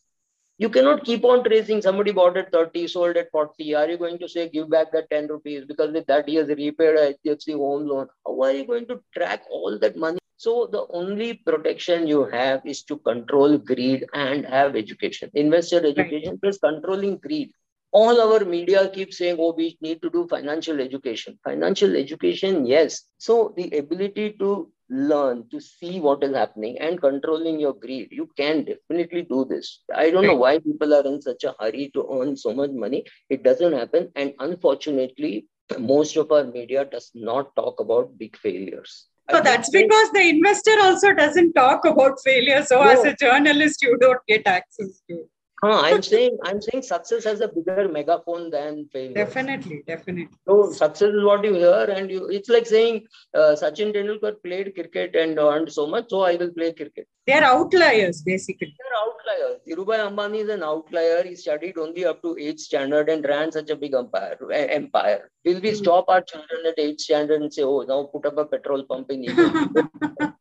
you 0.60 0.70
cannot 0.70 1.04
keep 1.06 1.24
on 1.24 1.44
tracing 1.44 1.82
somebody 1.82 2.12
bought 2.12 2.38
at 2.38 2.52
30 2.52 2.88
sold 2.88 3.18
at 3.18 3.32
40 3.32 3.76
are 3.82 3.90
you 3.90 3.98
going 3.98 4.20
to 4.20 4.28
say 4.28 4.50
give 4.50 4.70
back 4.70 4.92
that 4.92 5.10
10 5.10 5.28
rupees 5.28 5.66
because 5.66 5.92
with 5.92 6.08
that 6.08 6.28
he 6.28 6.36
has 6.36 6.50
repaid 6.50 6.96
a 6.96 7.14
HDFC 7.14 7.56
home 7.66 7.88
loan 7.88 8.08
how 8.26 8.42
are 8.44 8.52
you 8.52 8.66
going 8.66 8.88
to 8.88 9.00
track 9.16 9.44
all 9.50 9.80
that 9.80 9.98
money? 9.98 10.20
So 10.40 10.70
the 10.72 10.86
only 10.92 11.34
protection 11.34 12.08
you 12.08 12.24
have 12.24 12.62
is 12.66 12.84
to 12.84 12.98
control 13.00 13.58
greed 13.58 14.06
and 14.14 14.46
have 14.46 14.78
education. 14.78 15.30
Investor 15.34 15.86
education 15.86 16.30
right. 16.32 16.42
plus 16.42 16.60
controlling 16.60 17.18
greed. 17.18 17.52
All 17.92 18.22
our 18.22 18.46
media 18.46 18.88
keeps 18.90 19.18
saying 19.18 19.36
oh 19.38 19.54
we 19.54 19.78
need 19.82 20.02
to 20.02 20.10
do 20.10 20.28
financial 20.30 20.80
education. 20.80 21.38
Financial 21.44 21.94
education 21.94 22.66
yes. 22.66 23.02
So 23.18 23.54
the 23.58 23.70
ability 23.78 24.38
to 24.40 24.72
learn 24.90 25.48
to 25.50 25.60
see 25.60 26.00
what 26.00 26.24
is 26.24 26.36
happening 26.36 26.78
and 26.80 27.00
controlling 27.00 27.60
your 27.60 27.74
greed. 27.74 28.10
You 28.12 28.30
can 28.36 28.66
definitely 28.66 29.24
do 29.24 29.46
this. 29.46 29.82
I 29.96 30.10
don't 30.10 30.26
know 30.26 30.36
why 30.36 30.60
people 30.60 30.94
are 30.94 31.06
in 31.06 31.22
such 31.22 31.44
a 31.44 31.56
hurry 31.60 31.92
to 31.94 32.08
earn 32.12 32.36
so 32.36 32.54
much 32.54 32.72
money. 32.72 33.06
It 33.30 33.44
doesn't 33.44 33.74
happen. 33.74 34.12
And 34.16 34.34
unfortunately 34.40 35.48
most 35.78 36.18
of 36.18 36.32
our 36.32 36.46
media 36.46 36.86
does 36.86 37.12
not 37.14 37.56
talk 37.56 37.80
about 37.80 38.18
big 38.18 38.36
failures. 38.38 39.06
So 39.30 39.42
that's 39.42 39.70
because 39.70 40.12
the 40.12 40.28
investor 40.28 40.76
also 40.82 41.14
doesn't 41.14 41.54
talk 41.54 41.86
about 41.86 42.20
failure 42.24 42.64
so 42.66 42.84
no. 42.84 42.90
as 42.90 43.04
a 43.04 43.16
journalist 43.16 43.80
you 43.84 43.96
don't 44.02 44.20
get 44.28 44.48
access 44.48 45.02
to 45.08 45.24
Huh, 45.62 45.82
I'm 45.84 46.02
saying 46.02 46.38
I'm 46.44 46.62
saying 46.62 46.84
success 46.84 47.26
has 47.26 47.42
a 47.42 47.50
bigger 47.50 47.90
megaphone 47.90 48.50
than 48.50 48.88
failure. 48.94 49.14
Definitely, 49.14 49.84
definitely. 49.86 50.30
So 50.48 50.72
success 50.72 51.10
is 51.10 51.24
what 51.24 51.44
you 51.44 51.54
hear, 51.54 51.84
and 51.96 52.10
you 52.10 52.28
it's 52.30 52.48
like 52.48 52.66
saying 52.66 53.08
uh, 53.34 53.56
Sachin 53.62 53.94
Tendulkar 53.94 54.36
played 54.42 54.74
cricket 54.74 55.18
and 55.18 55.38
earned 55.38 55.72
so 55.72 55.86
much, 55.86 56.06
so 56.10 56.22
I 56.22 56.38
will 56.38 56.52
play 56.52 56.72
cricket. 56.72 57.08
They 57.28 57.34
are 57.34 57.44
outliers, 57.44 58.22
basically. 58.22 58.74
They're 58.80 59.00
outliers. 59.04 59.60
Dhirubhai 59.68 60.00
Ambani 60.08 60.44
is 60.44 60.50
an 60.50 60.64
outlier. 60.64 61.24
He 61.24 61.36
studied 61.36 61.78
only 61.78 62.06
up 62.06 62.22
to 62.22 62.38
eighth 62.40 62.62
standard 62.62 63.10
and 63.10 63.26
ran 63.26 63.52
such 63.52 63.70
a 63.70 63.76
big 63.76 63.94
empire. 63.94 64.38
Empire. 64.52 65.30
Will 65.44 65.60
we 65.60 65.74
stop 65.74 66.06
our 66.08 66.22
children 66.22 66.68
at 66.68 66.80
eighth 66.80 67.02
standard 67.02 67.42
and 67.42 67.54
say, 67.54 67.64
"Oh, 67.64 67.82
now 67.82 68.04
put 68.04 68.26
up 68.26 68.38
a 68.38 68.46
petrol 68.46 68.84
pump 68.84 69.12
in 69.12 69.26
Egypt"? 69.26 70.36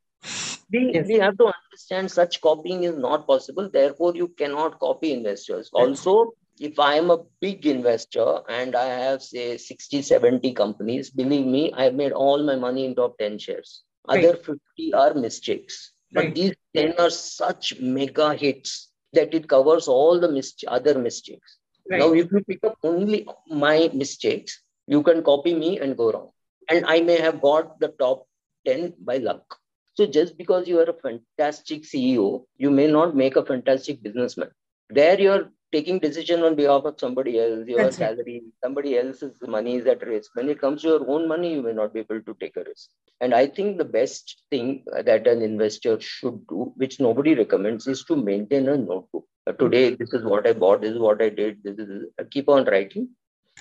we, 0.71 0.93
yes. 0.95 1.07
we 1.07 1.15
have 1.15 1.37
to 1.39 1.53
understand 1.53 2.11
such 2.11 2.41
copying 2.41 2.85
is 2.85 2.97
not 2.97 3.27
possible. 3.27 3.71
Therefore, 3.73 4.15
you 4.15 4.29
cannot 4.29 4.79
copy 4.79 5.13
investors. 5.13 5.71
Also, 5.73 6.35
if 6.61 6.79
I 6.79 6.95
am 6.95 7.11
a 7.11 7.25
big 7.41 7.67
investor 7.67 8.41
and 8.49 8.75
I 8.75 8.87
have, 8.87 9.23
say, 9.23 9.57
60, 9.57 10.03
70 10.03 10.53
companies, 10.53 11.11
believe 11.11 11.47
me, 11.47 11.73
I've 11.73 11.95
made 11.95 12.13
all 12.13 12.43
my 12.43 12.57
money 12.57 12.85
in 12.85 12.95
top 12.95 13.17
10 13.19 13.39
shares. 13.39 13.83
Right. 14.09 14.25
Other 14.25 14.37
50 14.37 14.95
are 14.95 15.15
mistakes. 15.15 15.93
Right. 16.15 16.27
But 16.27 16.35
these 16.35 16.55
10 16.77 16.95
are 16.99 17.11
such 17.11 17.81
mega 17.81 18.35
hits 18.35 18.91
that 19.13 19.33
it 19.35 19.49
covers 19.49 19.89
all 19.89 20.21
the 20.21 20.31
mis- 20.31 20.65
other 20.67 20.99
mistakes. 20.99 21.59
Now, 21.91 22.13
if 22.13 22.31
you 22.31 22.45
pick 22.45 22.63
up 22.65 22.77
only 22.83 23.27
my 23.49 23.91
mistakes, 23.95 24.63
you 24.87 25.03
can 25.03 25.23
copy 25.23 25.55
me 25.55 25.79
and 25.81 25.97
go 25.97 26.13
wrong. 26.13 26.31
And 26.69 26.85
I 26.85 27.01
may 27.01 27.19
have 27.19 27.41
got 27.41 27.81
the 27.81 27.89
top 27.89 28.27
10 28.67 28.95
by 29.01 29.17
luck. 29.17 29.59
So 29.99 30.07
just 30.07 30.39
because 30.39 30.69
you 30.69 30.79
are 30.79 30.91
a 30.91 30.93
fantastic 30.93 31.83
CEO, 31.83 32.45
you 32.57 32.71
may 32.71 32.87
not 32.87 33.17
make 33.17 33.35
a 33.35 33.45
fantastic 33.45 34.01
businessman. 34.01 34.51
There 34.91 35.21
you're 35.21 35.51
taking 35.73 35.99
decision 35.99 36.45
on 36.45 36.55
behalf 36.55 36.85
of 36.85 37.01
somebody 37.01 37.41
else, 37.41 37.67
your 37.67 37.83
That's 37.83 37.97
salary, 37.97 38.37
it. 38.37 38.53
somebody 38.63 38.97
else's 38.97 39.35
money 39.43 39.75
is 39.75 39.87
at 39.87 40.07
risk. 40.07 40.31
When 40.37 40.49
it 40.51 40.61
comes 40.61 40.83
to 40.83 40.89
your 40.91 41.11
own 41.11 41.27
money, 41.27 41.53
you 41.53 41.63
may 41.63 41.73
not 41.73 41.93
be 41.93 41.99
able 41.99 42.23
to 42.23 42.37
take 42.39 42.57
a 42.57 42.63
risk. 42.63 42.91
And 43.21 43.35
I 43.35 43.49
think 43.49 43.77
the 43.77 43.85
best 43.85 44.45
thing 44.51 44.85
that 44.93 45.27
an 45.27 45.43
investor 45.43 45.99
should 45.99 46.47
do, 46.47 46.73
which 46.77 47.01
nobody 47.01 47.35
recommends, 47.35 47.89
is 47.89 48.05
to 48.05 48.15
maintain 48.15 48.69
a 48.69 48.77
notebook. 48.77 49.27
Uh, 49.49 49.53
today, 49.55 49.97
this 49.97 50.13
is 50.13 50.23
what 50.23 50.47
I 50.47 50.53
bought, 50.53 50.83
this 50.83 50.93
is 50.93 51.01
what 51.01 51.21
I 51.21 51.29
did, 51.29 51.59
this 51.65 51.77
is 51.77 52.05
uh, 52.21 52.25
keep 52.31 52.49
on 52.49 52.67
writing. 52.67 53.09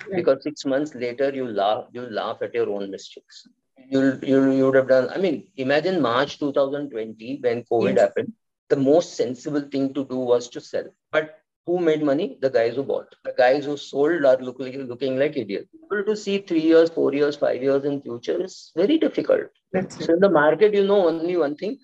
Right. 0.02 0.18
Because 0.18 0.44
six 0.44 0.66
months 0.66 0.94
later, 0.94 1.34
you 1.34 1.48
laugh, 1.48 1.86
you 1.94 2.04
laugh 2.04 2.44
at 2.44 2.54
your 2.54 2.70
own 2.70 2.92
mistakes 2.92 3.48
you 3.90 4.20
you 4.24 4.52
you 4.52 4.66
would 4.66 4.76
have 4.76 4.88
done. 4.88 5.10
I 5.10 5.18
mean, 5.18 5.48
imagine 5.56 6.02
March 6.02 6.40
2020 6.40 7.40
when 7.42 7.64
COVID 7.72 7.96
yes. 7.96 8.00
happened. 8.00 8.34
The 8.70 8.76
most 8.76 9.16
sensible 9.16 9.62
thing 9.72 9.94
to 9.94 10.06
do 10.06 10.18
was 10.18 10.50
to 10.50 10.62
sell. 10.62 10.86
But 11.12 11.40
who 11.66 11.80
made 11.80 12.04
money? 12.04 12.38
The 12.42 12.50
guys 12.50 12.76
who 12.76 12.84
bought. 12.84 13.16
The 13.24 13.34
guys 13.38 13.66
who 13.66 13.78
sold 13.78 14.26
are 14.26 14.38
looking 14.38 14.88
looking 14.88 15.18
like 15.18 15.38
idiots. 15.38 15.70
People 15.72 16.04
to 16.06 16.16
see 16.16 16.40
three 16.40 16.62
years, 16.62 16.90
four 16.90 17.14
years, 17.14 17.36
five 17.36 17.62
years 17.62 17.86
in 17.86 18.02
future 18.02 18.44
is 18.44 18.72
very 18.76 18.98
difficult. 18.98 19.50
That's 19.72 20.06
so 20.06 20.14
in 20.14 20.20
the 20.20 20.30
market, 20.30 20.74
you 20.74 20.86
know 20.86 21.08
only 21.08 21.38
one 21.38 21.56
thing: 21.56 21.80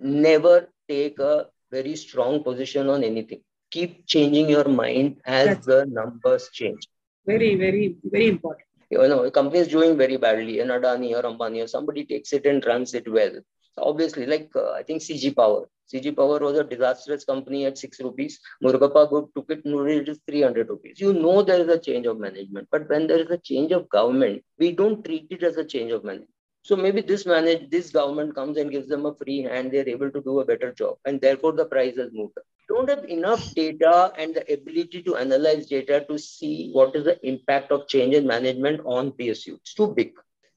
never 0.00 0.68
take 0.88 1.18
a 1.18 1.46
very 1.70 1.96
strong 1.96 2.42
position 2.42 2.88
on 2.88 3.04
anything. 3.04 3.40
Keep 3.70 4.06
changing 4.06 4.48
your 4.48 4.68
mind 4.68 5.20
as 5.24 5.46
That's 5.46 5.66
the 5.66 5.86
numbers 5.86 6.48
change. 6.52 6.88
Very, 7.26 7.56
very, 7.56 7.96
very 8.04 8.28
important 8.28 8.65
you 8.90 8.98
know, 9.08 9.24
a 9.24 9.30
company 9.30 9.60
is 9.60 9.68
doing 9.68 9.96
very 9.96 10.16
badly, 10.16 10.60
an 10.60 10.68
Adani 10.68 11.14
or 11.14 11.22
Ambani 11.22 11.64
or 11.64 11.66
somebody 11.66 12.04
takes 12.04 12.32
it 12.32 12.46
and 12.46 12.64
runs 12.66 12.94
it 12.94 13.10
well. 13.10 13.32
Obviously, 13.78 14.26
like 14.26 14.50
uh, 14.56 14.72
I 14.72 14.82
think 14.82 15.02
CG 15.02 15.34
Power. 15.36 15.68
CG 15.92 16.16
Power 16.16 16.38
was 16.40 16.58
a 16.58 16.64
disastrous 16.64 17.24
company 17.24 17.66
at 17.66 17.78
6 17.78 18.00
rupees. 18.00 18.40
Murugappa 18.62 19.08
Group 19.08 19.34
took 19.34 19.50
it, 19.50 19.62
it 19.64 20.08
is 20.08 20.20
300 20.26 20.68
rupees. 20.68 21.00
You 21.00 21.12
know 21.12 21.42
there 21.42 21.60
is 21.60 21.68
a 21.68 21.78
change 21.78 22.06
of 22.06 22.18
management. 22.18 22.68
But 22.70 22.88
when 22.88 23.06
there 23.06 23.20
is 23.20 23.30
a 23.30 23.38
change 23.38 23.72
of 23.72 23.88
government, 23.88 24.42
we 24.58 24.72
don't 24.72 25.04
treat 25.04 25.26
it 25.30 25.42
as 25.42 25.56
a 25.58 25.64
change 25.64 25.92
of 25.92 26.04
management. 26.04 26.30
So 26.62 26.74
maybe 26.74 27.00
this 27.00 27.26
manage 27.26 27.70
this 27.70 27.90
government 27.90 28.34
comes 28.34 28.56
and 28.56 28.70
gives 28.70 28.88
them 28.88 29.06
a 29.06 29.14
free 29.14 29.42
hand, 29.42 29.70
they're 29.70 29.88
able 29.88 30.10
to 30.10 30.20
do 30.20 30.40
a 30.40 30.44
better 30.44 30.72
job, 30.72 30.96
and 31.04 31.20
therefore 31.20 31.52
the 31.52 31.66
price 31.66 31.96
has 31.96 32.10
moved 32.12 32.38
up. 32.38 32.44
Don't 32.68 32.88
have 32.88 33.04
enough 33.04 33.54
data 33.54 34.12
and 34.18 34.34
the 34.34 34.52
ability 34.52 35.02
to 35.02 35.16
analyze 35.16 35.66
data 35.66 36.04
to 36.08 36.18
see 36.18 36.70
what 36.72 36.96
is 36.96 37.04
the 37.04 37.18
impact 37.26 37.70
of 37.70 37.86
change 37.86 38.14
in 38.14 38.26
management 38.26 38.80
on 38.84 39.12
PSU. 39.12 39.54
It's 39.54 39.74
too 39.74 39.94
big. 39.94 40.12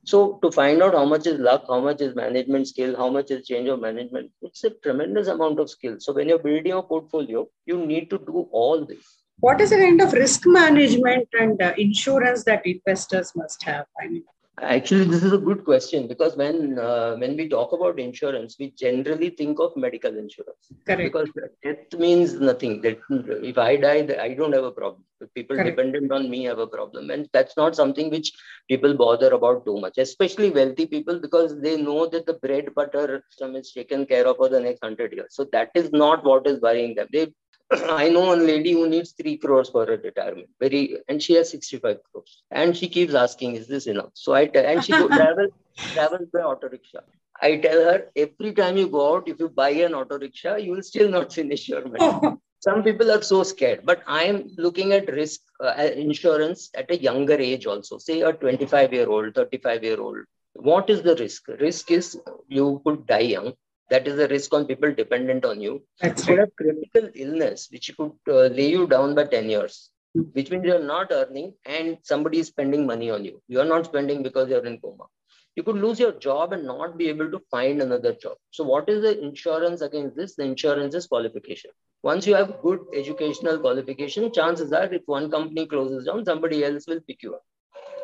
So 0.06 0.39
to 0.41 0.52
find 0.52 0.82
out 0.82 0.93
how 0.93 1.06
much 1.06 1.28
is 1.28 1.39
luck, 1.39 1.65
how 1.67 1.80
much 1.82 2.02
is 2.02 2.15
management 2.15 2.67
skill, 2.67 2.95
how 2.95 3.10
much 3.10 3.30
is 3.30 3.45
change 3.45 3.67
of 3.69 3.80
management, 3.80 4.32
it's 4.41 4.63
a 4.63 4.72
tremendous 4.72 5.28
amount 5.28 5.60
of 5.60 5.69
skill. 5.69 5.98
So 6.00 6.13
when 6.13 6.30
you're 6.30 6.39
building 6.39 6.72
a 6.72 6.82
portfolio, 6.82 7.48
you 7.65 7.86
need 7.86 8.10
to 8.10 8.17
do 8.17 8.48
all 8.52 8.86
this. 8.86 9.19
What 9.39 9.62
is 9.62 9.69
the 9.69 9.78
kind 9.78 10.02
of 10.02 10.13
risk 10.13 10.41
management 10.45 11.30
and 11.34 11.62
uh, 11.62 11.74
insurance 11.78 12.43
that 12.45 12.65
investors 12.65 13.34
must 13.36 13.63
have? 13.63 13.86
I 14.02 14.08
mean, 14.08 14.24
Actually, 14.62 15.06
this 15.06 15.24
is 15.24 15.34
a 15.34 15.38
good 15.38 15.63
question 15.63 16.08
because 16.08 16.36
when 16.36 16.80
uh, 16.80 17.15
when 17.17 17.36
we 17.36 17.48
talk 17.48 17.72
about 17.72 18.00
insurance, 18.00 18.56
we 18.60 18.72
generally 18.72 19.30
think 19.30 19.60
of 19.60 19.76
medical 19.76 20.17
insurance. 20.17 20.72
Correct. 20.86 21.04
Because 21.04 21.30
death 21.63 22.00
means 22.00 22.34
nothing. 22.34 22.82
That 22.82 23.00
if 23.43 23.58
I 23.58 23.76
die, 23.76 24.08
I 24.19 24.34
don't 24.34 24.54
have 24.54 24.63
a 24.63 24.72
problem. 24.72 25.04
If 25.22 25.34
people 25.34 25.58
Correct. 25.58 25.76
dependent 25.76 26.12
on 26.12 26.30
me 26.30 26.43
have 26.45 26.60
a 26.60 26.67
problem, 26.67 27.10
and 27.10 27.28
that's 27.34 27.58
not 27.58 27.76
something 27.76 28.10
which 28.10 28.32
people 28.67 28.93
bother 28.95 29.32
about 29.34 29.65
too 29.65 29.80
much. 29.80 29.98
Especially 29.98 30.50
wealthy 30.50 30.86
people 30.86 31.19
because 31.19 31.60
they 31.60 31.76
know 31.82 32.08
that 32.08 32.26
the 32.26 32.34
bread 32.34 32.74
butter 32.76 33.24
system 33.30 33.56
is 33.56 33.72
taken 33.72 34.06
care 34.06 34.28
of 34.28 34.38
for 34.38 34.50
the 34.50 34.60
next 34.60 34.84
hundred 34.84 35.13
years. 35.13 35.36
So 35.36 35.45
that 35.52 35.72
is 35.76 35.91
not 35.91 36.24
what 36.24 36.48
is 36.48 36.62
worrying 36.62 36.95
them. 36.95 37.08
They 37.12 37.34
I 37.71 38.10
know 38.10 38.25
one 38.27 38.45
lady 38.47 38.73
who 38.73 38.89
needs 38.89 39.12
three 39.12 39.38
crores 39.38 39.69
for 39.69 39.86
her 39.86 39.97
retirement. 39.97 40.49
Very, 40.60 40.97
and 41.08 41.21
she 41.21 41.34
has 41.36 41.51
65 41.51 41.97
crores. 42.12 42.43
And 42.51 42.75
she 42.75 42.88
keeps 42.88 43.13
asking, 43.13 43.55
is 43.55 43.67
this 43.67 43.88
enough? 43.88 44.12
So 44.13 44.34
I 44.34 44.47
tell, 44.47 44.65
and 44.65 44.84
she 44.84 44.91
go, 44.93 45.08
travel, 45.08 45.47
travels 45.93 46.29
by 46.34 46.39
auto 46.39 46.69
rickshaw. 46.69 47.01
I 47.41 47.58
tell 47.58 47.84
her, 47.84 48.08
every 48.15 48.53
time 48.53 48.77
you 48.77 48.88
go 48.88 49.15
out, 49.15 49.27
if 49.27 49.39
you 49.39 49.49
buy 49.49 49.69
an 49.69 49.93
auto 49.93 50.17
rickshaw, 50.17 50.55
you 50.55 50.71
will 50.71 50.82
still 50.82 51.10
not 51.10 51.32
finish 51.34 51.69
your 51.69 51.88
money. 51.88 52.38
Some 52.62 52.84
people 52.84 53.10
are 53.12 53.21
so 53.21 53.43
scared, 53.43 53.82
but 53.86 54.03
I 54.05 54.23
am 54.23 54.49
looking 54.58 54.91
at 54.91 55.10
risk 55.13 55.39
uh, 55.63 55.89
insurance 55.95 56.69
at 56.75 56.91
a 56.91 57.01
younger 57.01 57.36
age 57.36 57.65
also. 57.65 57.97
Say 57.97 58.21
a 58.21 58.34
25 58.34 58.91
year 58.91 59.08
old, 59.08 59.34
35 59.34 59.84
year 59.84 60.01
old. 60.01 60.17
What 60.53 60.89
is 60.89 61.01
the 61.01 61.15
risk? 61.15 61.47
Risk 61.47 61.91
is 61.91 62.19
you 62.49 62.82
could 62.86 63.08
die 63.08 63.29
young 63.36 63.53
that 63.89 64.08
is 64.08 64.19
a 64.19 64.28
risk 64.28 64.54
on 64.54 64.65
people 64.65 64.93
dependent 64.93 65.45
on 65.45 65.62
you. 65.62 65.84
That's 65.99 66.28
you 66.28 66.38
have 66.39 66.56
critical 66.56 67.10
illness 67.15 67.67
which 67.71 67.91
could 67.97 68.13
uh, 68.28 68.47
lay 68.60 68.69
you 68.69 68.88
down 68.88 69.15
by 69.15 69.25
10 69.25 69.49
years, 69.49 69.89
hmm. 70.13 70.23
which 70.34 70.52
means 70.52 70.65
you're 70.65 70.84
not 70.84 71.12
earning 71.12 71.54
and 71.65 71.97
somebody 72.04 72.39
is 72.39 72.47
spending 72.47 72.86
money 72.86 73.10
on 73.10 73.25
you. 73.25 73.41
You're 73.47 73.65
not 73.65 73.86
spending 73.86 74.23
because 74.23 74.49
you're 74.49 74.65
in 74.65 74.80
coma. 74.80 75.06
You 75.56 75.63
could 75.63 75.78
lose 75.78 75.99
your 75.99 76.13
job 76.13 76.54
and 76.54 76.65
not 76.65 76.97
be 76.97 77.10
able 77.10 77.30
to 77.32 77.41
find 77.52 77.82
another 77.82 78.13
job. 78.13 78.38
So, 78.52 78.63
what 78.63 78.88
is 78.88 79.02
the 79.02 79.19
insurance 79.19 79.82
against 79.82 80.15
this? 80.15 80.36
The 80.36 80.43
insurance 80.43 80.95
is 80.95 81.08
qualification. 81.08 81.71
Once 82.02 82.25
you 82.25 82.36
have 82.36 82.62
good 82.62 82.80
educational 82.95 83.60
qualification, 83.60 84.32
chances 84.32 84.71
are 84.71 84.93
if 84.93 85.02
one 85.06 85.30
company 85.30 85.65
closes 85.65 86.06
down, 86.06 86.23
somebody 86.23 86.63
else 86.63 86.86
will 86.88 87.02
pick 87.02 87.23
you 87.23 87.36
up 87.36 87.43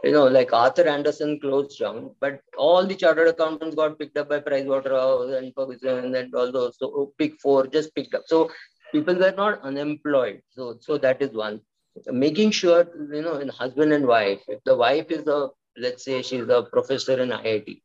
you 0.05 0.11
know, 0.11 0.27
like 0.27 0.53
Arthur 0.53 0.87
Andersen 0.87 1.39
closed 1.39 1.79
down, 1.79 2.11
but 2.21 2.41
all 2.57 2.85
the 2.85 2.95
chartered 2.95 3.27
accountants 3.27 3.75
got 3.75 3.97
picked 3.97 4.17
up 4.17 4.29
by 4.29 4.39
Pricewaterhouse 4.39 5.35
and 5.37 5.53
Ferguson 5.55 6.13
and 6.15 6.35
all 6.35 6.51
those. 6.51 6.77
So 6.77 7.11
Big 7.17 7.39
Four 7.41 7.67
just 7.67 7.95
picked 7.95 8.13
up. 8.13 8.23
So 8.27 8.51
people 8.91 9.15
were 9.15 9.33
not 9.35 9.61
unemployed. 9.61 10.41
So 10.51 10.77
so 10.79 10.99
that 10.99 11.21
is 11.21 11.31
one. 11.31 11.61
Making 12.07 12.51
sure 12.51 12.87
you 13.13 13.23
know, 13.23 13.37
in 13.37 13.49
husband 13.49 13.93
and 13.93 14.05
wife. 14.05 14.41
If 14.47 14.63
the 14.63 14.75
wife 14.75 15.09
is 15.09 15.27
a 15.27 15.49
let's 15.77 16.05
say 16.05 16.21
she's 16.21 16.47
a 16.49 16.61
professor 16.71 17.19
in 17.21 17.29
IIT, 17.29 17.81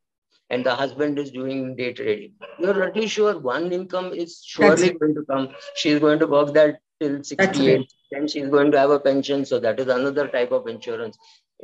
and 0.51 0.65
the 0.65 0.75
husband 0.75 1.17
is 1.17 1.31
doing 1.31 1.75
day 1.75 1.91
trading, 1.93 2.33
you're 2.59 2.73
pretty 2.73 3.07
sure 3.07 3.39
one 3.39 3.71
income 3.71 4.13
is 4.13 4.41
surely 4.45 4.91
going 4.93 5.15
to 5.15 5.25
come. 5.25 5.49
She's 5.75 5.99
going 5.99 6.19
to 6.19 6.27
work 6.27 6.53
that 6.53 6.79
till 6.99 7.23
68. 7.23 7.91
Then 8.11 8.27
she's 8.27 8.49
going 8.49 8.71
to 8.71 8.79
have 8.79 8.91
a 8.91 8.99
pension. 8.99 9.45
So 9.45 9.59
that 9.59 9.79
is 9.79 9.87
another 9.87 10.27
type 10.27 10.51
of 10.51 10.67
insurance. 10.67 11.17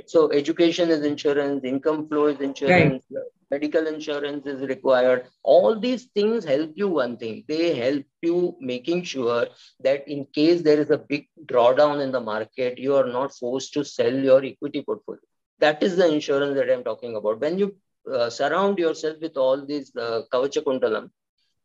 So 0.06 0.32
education 0.32 0.90
is 0.90 1.04
insurance, 1.04 1.64
income 1.64 2.08
flow 2.08 2.28
is 2.28 2.40
insurance, 2.40 3.04
right. 3.12 3.24
medical 3.50 3.88
insurance 3.88 4.46
is 4.46 4.62
required. 4.62 5.28
All 5.44 5.80
these 5.80 6.06
things 6.14 6.46
help 6.46 6.72
you 6.76 6.90
one 6.90 7.18
thing. 7.18 7.44
They 7.48 7.76
help 7.76 8.06
you 8.22 8.56
making 8.60 9.04
sure 9.04 9.48
that 9.82 10.08
in 10.08 10.26
case 10.34 10.62
there 10.62 10.80
is 10.80 10.92
a 10.92 10.98
big 10.98 11.28
drawdown 11.46 12.04
in 12.04 12.12
the 12.12 12.22
market, 12.22 12.78
you 12.78 12.96
are 12.96 13.08
not 13.08 13.34
forced 13.34 13.74
to 13.74 13.84
sell 13.84 14.14
your 14.14 14.44
equity 14.44 14.82
portfolio. 14.82 15.22
That 15.60 15.82
is 15.82 15.96
the 15.96 16.08
insurance 16.08 16.56
that 16.56 16.72
I'm 16.72 16.84
talking 16.84 17.16
about. 17.16 17.40
When 17.40 17.58
you 17.58 17.76
uh, 18.12 18.30
surround 18.30 18.78
yourself 18.78 19.18
with 19.22 19.38
all 19.38 19.66
these 19.66 19.92
uh, 19.96 20.22
kavacha 20.32 20.64
kuntalam, 20.64 21.10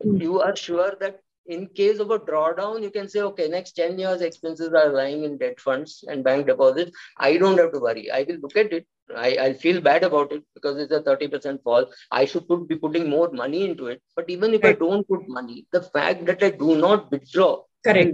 mm. 0.04 0.20
you 0.20 0.40
are 0.40 0.56
sure 0.56 0.94
that 1.00 1.20
in 1.46 1.66
case 1.68 1.98
of 1.98 2.10
a 2.10 2.18
drawdown, 2.18 2.82
you 2.82 2.90
can 2.90 3.08
say, 3.08 3.20
okay, 3.20 3.48
next 3.48 3.72
10 3.72 3.98
years 3.98 4.20
expenses 4.20 4.72
are 4.72 4.92
lying 4.92 5.24
in 5.24 5.38
debt 5.38 5.60
funds 5.60 6.04
and 6.08 6.22
bank 6.24 6.46
deposits. 6.46 6.92
I 7.18 7.36
don't 7.36 7.58
have 7.58 7.72
to 7.72 7.80
worry. 7.80 8.10
I 8.10 8.24
will 8.28 8.36
look 8.36 8.56
at 8.56 8.72
it. 8.72 8.86
I, 9.16 9.36
I 9.40 9.52
feel 9.54 9.80
bad 9.80 10.04
about 10.04 10.32
it 10.32 10.42
because 10.54 10.78
it's 10.78 10.92
a 10.92 11.00
30% 11.00 11.62
fall. 11.62 11.86
I 12.10 12.24
should 12.24 12.46
put, 12.48 12.68
be 12.68 12.76
putting 12.76 13.10
more 13.10 13.30
money 13.32 13.64
into 13.64 13.86
it. 13.88 14.00
But 14.16 14.30
even 14.30 14.54
if 14.54 14.64
I 14.64 14.72
don't 14.72 15.06
put 15.06 15.28
money, 15.28 15.66
the 15.72 15.82
fact 15.82 16.24
that 16.26 16.42
I 16.42 16.50
do 16.50 16.76
not 16.76 17.10
withdraw 17.10 17.62
Correct. 17.84 18.12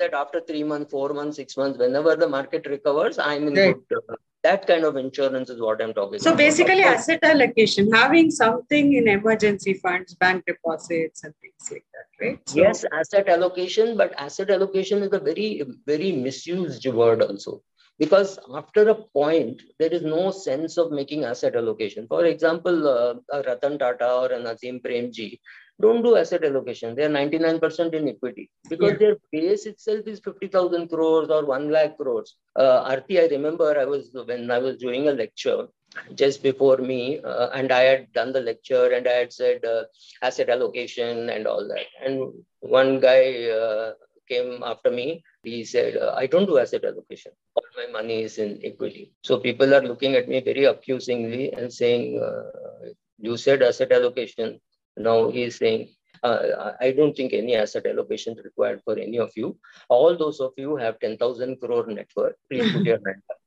That 0.00 0.12
after 0.12 0.40
three 0.40 0.64
months, 0.64 0.90
four 0.90 1.10
months, 1.14 1.36
six 1.36 1.56
months, 1.56 1.78
whenever 1.78 2.16
the 2.16 2.28
market 2.28 2.66
recovers, 2.66 3.18
I'm 3.18 3.46
in 3.46 3.54
Right. 3.54 3.76
good. 3.88 4.02
Uh, 4.10 4.16
that 4.42 4.66
kind 4.66 4.84
of 4.84 4.96
insurance 4.96 5.50
is 5.50 5.60
what 5.60 5.80
I'm 5.82 5.92
talking 5.94 6.18
So 6.18 6.30
about. 6.30 6.38
basically, 6.38 6.82
asset 6.82 7.20
allocation, 7.22 7.92
having 7.92 8.30
something 8.30 8.94
in 8.94 9.06
emergency 9.08 9.74
funds, 9.74 10.14
bank 10.14 10.44
deposits, 10.46 11.22
and 11.24 11.32
things 11.40 11.70
like 11.70 11.84
that, 11.92 12.07
right? 12.20 12.38
So- 12.48 12.56
yes, 12.60 12.84
asset 12.92 13.28
allocation, 13.28 13.96
but 13.96 14.12
asset 14.16 14.50
allocation 14.50 15.02
is 15.02 15.12
a 15.12 15.18
very, 15.20 15.62
very 15.86 16.12
misused 16.12 16.86
word 16.86 17.22
also. 17.22 17.62
Because 17.98 18.38
after 18.54 18.88
a 18.90 18.94
point, 18.94 19.60
there 19.80 19.92
is 19.92 20.02
no 20.02 20.30
sense 20.30 20.78
of 20.78 20.92
making 20.92 21.24
asset 21.24 21.56
allocation. 21.56 22.06
For 22.06 22.26
example, 22.26 22.86
uh, 22.88 23.14
a 23.32 23.42
Ratan 23.42 23.76
Tata 23.78 24.12
or 24.12 24.32
an 24.32 24.46
Azim 24.46 24.78
Premji 24.80 25.40
don't 25.80 26.02
do 26.02 26.16
asset 26.16 26.44
allocation. 26.44 26.94
They 26.94 27.04
are 27.04 27.08
99% 27.08 27.94
in 27.94 28.08
equity 28.08 28.50
because 28.68 28.92
Yeah. 28.92 28.98
their 28.98 29.16
base 29.32 29.66
itself 29.66 30.06
is 30.06 30.20
50,000 30.20 30.88
crores 30.88 31.28
or 31.28 31.44
1 31.44 31.70
lakh 31.70 31.96
crores. 31.96 32.36
Uh, 32.56 32.82
Arti, 32.86 33.18
I 33.20 33.26
remember 33.26 33.76
I 33.78 33.84
was 33.84 34.12
when 34.12 34.50
I 34.50 34.58
was 34.58 34.76
doing 34.76 35.08
a 35.08 35.12
lecture 35.12 35.66
just 36.14 36.42
before 36.42 36.78
me, 36.78 37.20
uh, 37.20 37.48
and 37.54 37.72
I 37.72 37.82
had 37.82 38.12
done 38.12 38.32
the 38.32 38.40
lecture 38.40 38.92
and 38.92 39.06
I 39.06 39.12
had 39.22 39.32
said 39.32 39.64
uh, 39.64 39.84
asset 40.22 40.48
allocation 40.48 41.30
and 41.30 41.46
all 41.46 41.66
that. 41.68 41.86
And 42.04 42.32
one 42.60 43.00
guy 43.00 43.48
uh, 43.48 43.92
came 44.28 44.62
after 44.64 44.90
me. 44.90 45.22
He 45.42 45.64
said, 45.64 45.96
uh, 45.96 46.14
I 46.16 46.26
don't 46.26 46.46
do 46.46 46.58
asset 46.58 46.84
allocation. 46.84 47.32
All 47.54 47.64
my 47.76 47.90
money 47.90 48.22
is 48.22 48.38
in 48.38 48.60
equity. 48.64 49.12
So 49.22 49.38
people 49.38 49.74
are 49.74 49.82
looking 49.82 50.14
at 50.14 50.28
me 50.28 50.40
very 50.40 50.64
accusingly 50.64 51.52
and 51.52 51.72
saying, 51.72 52.20
uh, 52.22 52.88
You 53.18 53.36
said 53.36 53.62
asset 53.62 53.92
allocation. 53.92 54.60
Now 54.96 55.30
he's 55.30 55.58
saying, 55.58 55.88
uh, 56.22 56.72
I 56.80 56.92
don't 56.92 57.16
think 57.16 57.32
any 57.32 57.54
asset 57.56 57.86
allocation 57.86 58.38
is 58.38 58.44
required 58.44 58.82
for 58.84 58.98
any 58.98 59.18
of 59.18 59.30
you. 59.36 59.56
All 59.88 60.16
those 60.16 60.40
of 60.40 60.52
you 60.56 60.76
have 60.76 60.98
10,000 61.00 61.60
crore 61.60 61.86
net 61.86 62.08
worth. 62.16 62.36
Please 62.50 62.68
put 62.72 62.84
your 62.84 63.00
hand 63.06 63.22
up. 63.30 63.37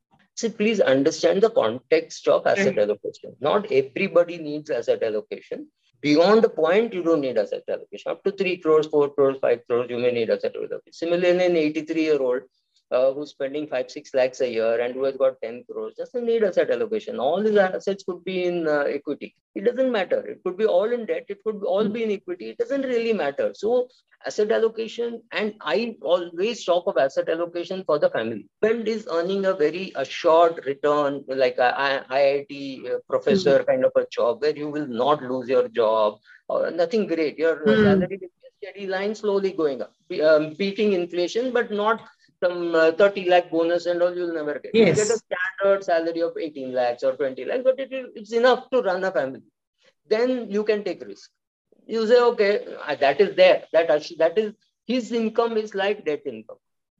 So 0.41 0.49
please 0.49 0.79
understand 0.79 1.43
the 1.43 1.51
context 1.51 2.27
of 2.27 2.47
asset 2.47 2.69
mm-hmm. 2.69 2.79
allocation. 2.79 3.35
Not 3.39 3.71
everybody 3.71 4.39
needs 4.39 4.71
asset 4.71 5.03
allocation. 5.03 5.67
Beyond 6.01 6.43
the 6.43 6.49
point, 6.49 6.95
you 6.95 7.03
don't 7.03 7.21
need 7.21 7.37
asset 7.37 7.61
allocation. 7.69 8.11
Up 8.11 8.23
to 8.23 8.31
3 8.31 8.57
crores, 8.57 8.87
4 8.87 9.09
crores, 9.09 9.37
5 9.39 9.59
crores, 9.67 9.91
you 9.91 9.99
may 9.99 10.11
need 10.11 10.31
asset 10.31 10.55
allocation. 10.55 10.93
Similarly, 10.93 11.45
an 11.45 11.55
83 11.55 12.01
year 12.01 12.19
old 12.19 12.41
uh, 12.91 13.13
who's 13.13 13.31
spending 13.31 13.67
5, 13.67 13.89
6 13.89 14.13
lakhs 14.13 14.41
a 14.41 14.49
year 14.49 14.79
and 14.81 14.93
who 14.95 15.03
has 15.03 15.15
got 15.17 15.41
10 15.41 15.63
crores 15.69 15.95
doesn't 15.95 16.25
need 16.25 16.43
asset 16.43 16.69
allocation. 16.71 17.19
All 17.19 17.41
his 17.41 17.55
assets 17.57 18.03
could 18.03 18.23
be 18.23 18.43
in 18.45 18.67
uh, 18.67 18.83
equity. 18.97 19.35
It 19.55 19.65
doesn't 19.65 19.91
matter. 19.91 20.19
It 20.25 20.39
could 20.43 20.57
be 20.57 20.65
all 20.65 20.91
in 20.91 21.05
debt. 21.05 21.25
It 21.29 21.39
could 21.45 21.63
all 21.63 21.87
be 21.89 22.03
in 22.03 22.11
equity. 22.11 22.49
It 22.51 22.57
doesn't 22.57 22.81
really 22.83 23.13
matter. 23.13 23.51
So 23.53 23.87
asset 24.25 24.51
allocation, 24.51 25.21
and 25.31 25.53
I 25.61 25.95
always 26.01 26.63
talk 26.65 26.85
of 26.87 26.97
asset 26.97 27.29
allocation 27.29 27.83
for 27.85 27.99
the 27.99 28.09
family. 28.09 28.45
Friend 28.61 28.87
is 28.87 29.07
earning 29.11 29.45
a 29.45 29.53
very 29.53 29.91
assured 29.95 30.61
return, 30.65 31.23
like 31.27 31.57
a 31.57 31.73
IIT 32.09 32.83
uh, 32.87 32.97
professor 33.09 33.63
kind 33.63 33.85
of 33.85 33.91
a 33.95 34.05
job 34.11 34.41
where 34.41 34.55
you 34.55 34.69
will 34.69 34.87
not 34.87 35.21
lose 35.23 35.47
your 35.49 35.67
job 35.69 36.15
or 36.49 36.71
nothing 36.71 37.07
great. 37.07 37.37
Your 37.37 37.73
uh, 37.73 37.75
Hmm. 37.75 37.77
salary 37.77 38.19
steady 38.61 38.87
line 38.87 39.15
slowly 39.15 39.51
going 39.51 39.81
up, 39.81 39.93
be- 40.09 40.21
um, 40.21 40.53
beating 40.57 40.93
inflation, 40.93 41.51
but 41.51 41.71
not 41.71 42.01
some 42.43 42.75
uh, 42.75 42.91
30 42.93 43.29
lakh 43.29 43.49
bonus 43.51 43.85
and 43.85 44.01
all 44.01 44.15
you'll 44.15 44.33
never 44.33 44.59
get. 44.59 44.71
Yes. 44.73 44.97
You 44.97 45.03
get 45.05 45.15
a 45.15 45.19
standard 45.25 45.83
salary 45.83 46.21
of 46.21 46.37
18 46.37 46.73
lakhs 46.73 47.03
or 47.03 47.13
20 47.15 47.45
lakhs, 47.45 47.63
but 47.63 47.79
it, 47.79 47.89
it's 48.15 48.33
enough 48.33 48.69
to 48.71 48.81
run 48.81 49.03
a 49.03 49.11
family. 49.11 49.41
Then 50.07 50.49
you 50.49 50.63
can 50.63 50.83
take 50.83 51.03
risk. 51.05 51.29
You 51.87 52.07
say, 52.07 52.19
okay, 52.21 52.65
uh, 52.87 52.95
that 52.95 53.21
is 53.21 53.35
there. 53.35 53.63
That 53.73 53.87
that 54.17 54.37
is 54.37 54.53
his 54.85 55.11
income 55.11 55.57
is 55.57 55.75
like 55.75 56.05
debt 56.05 56.21
income. 56.25 56.57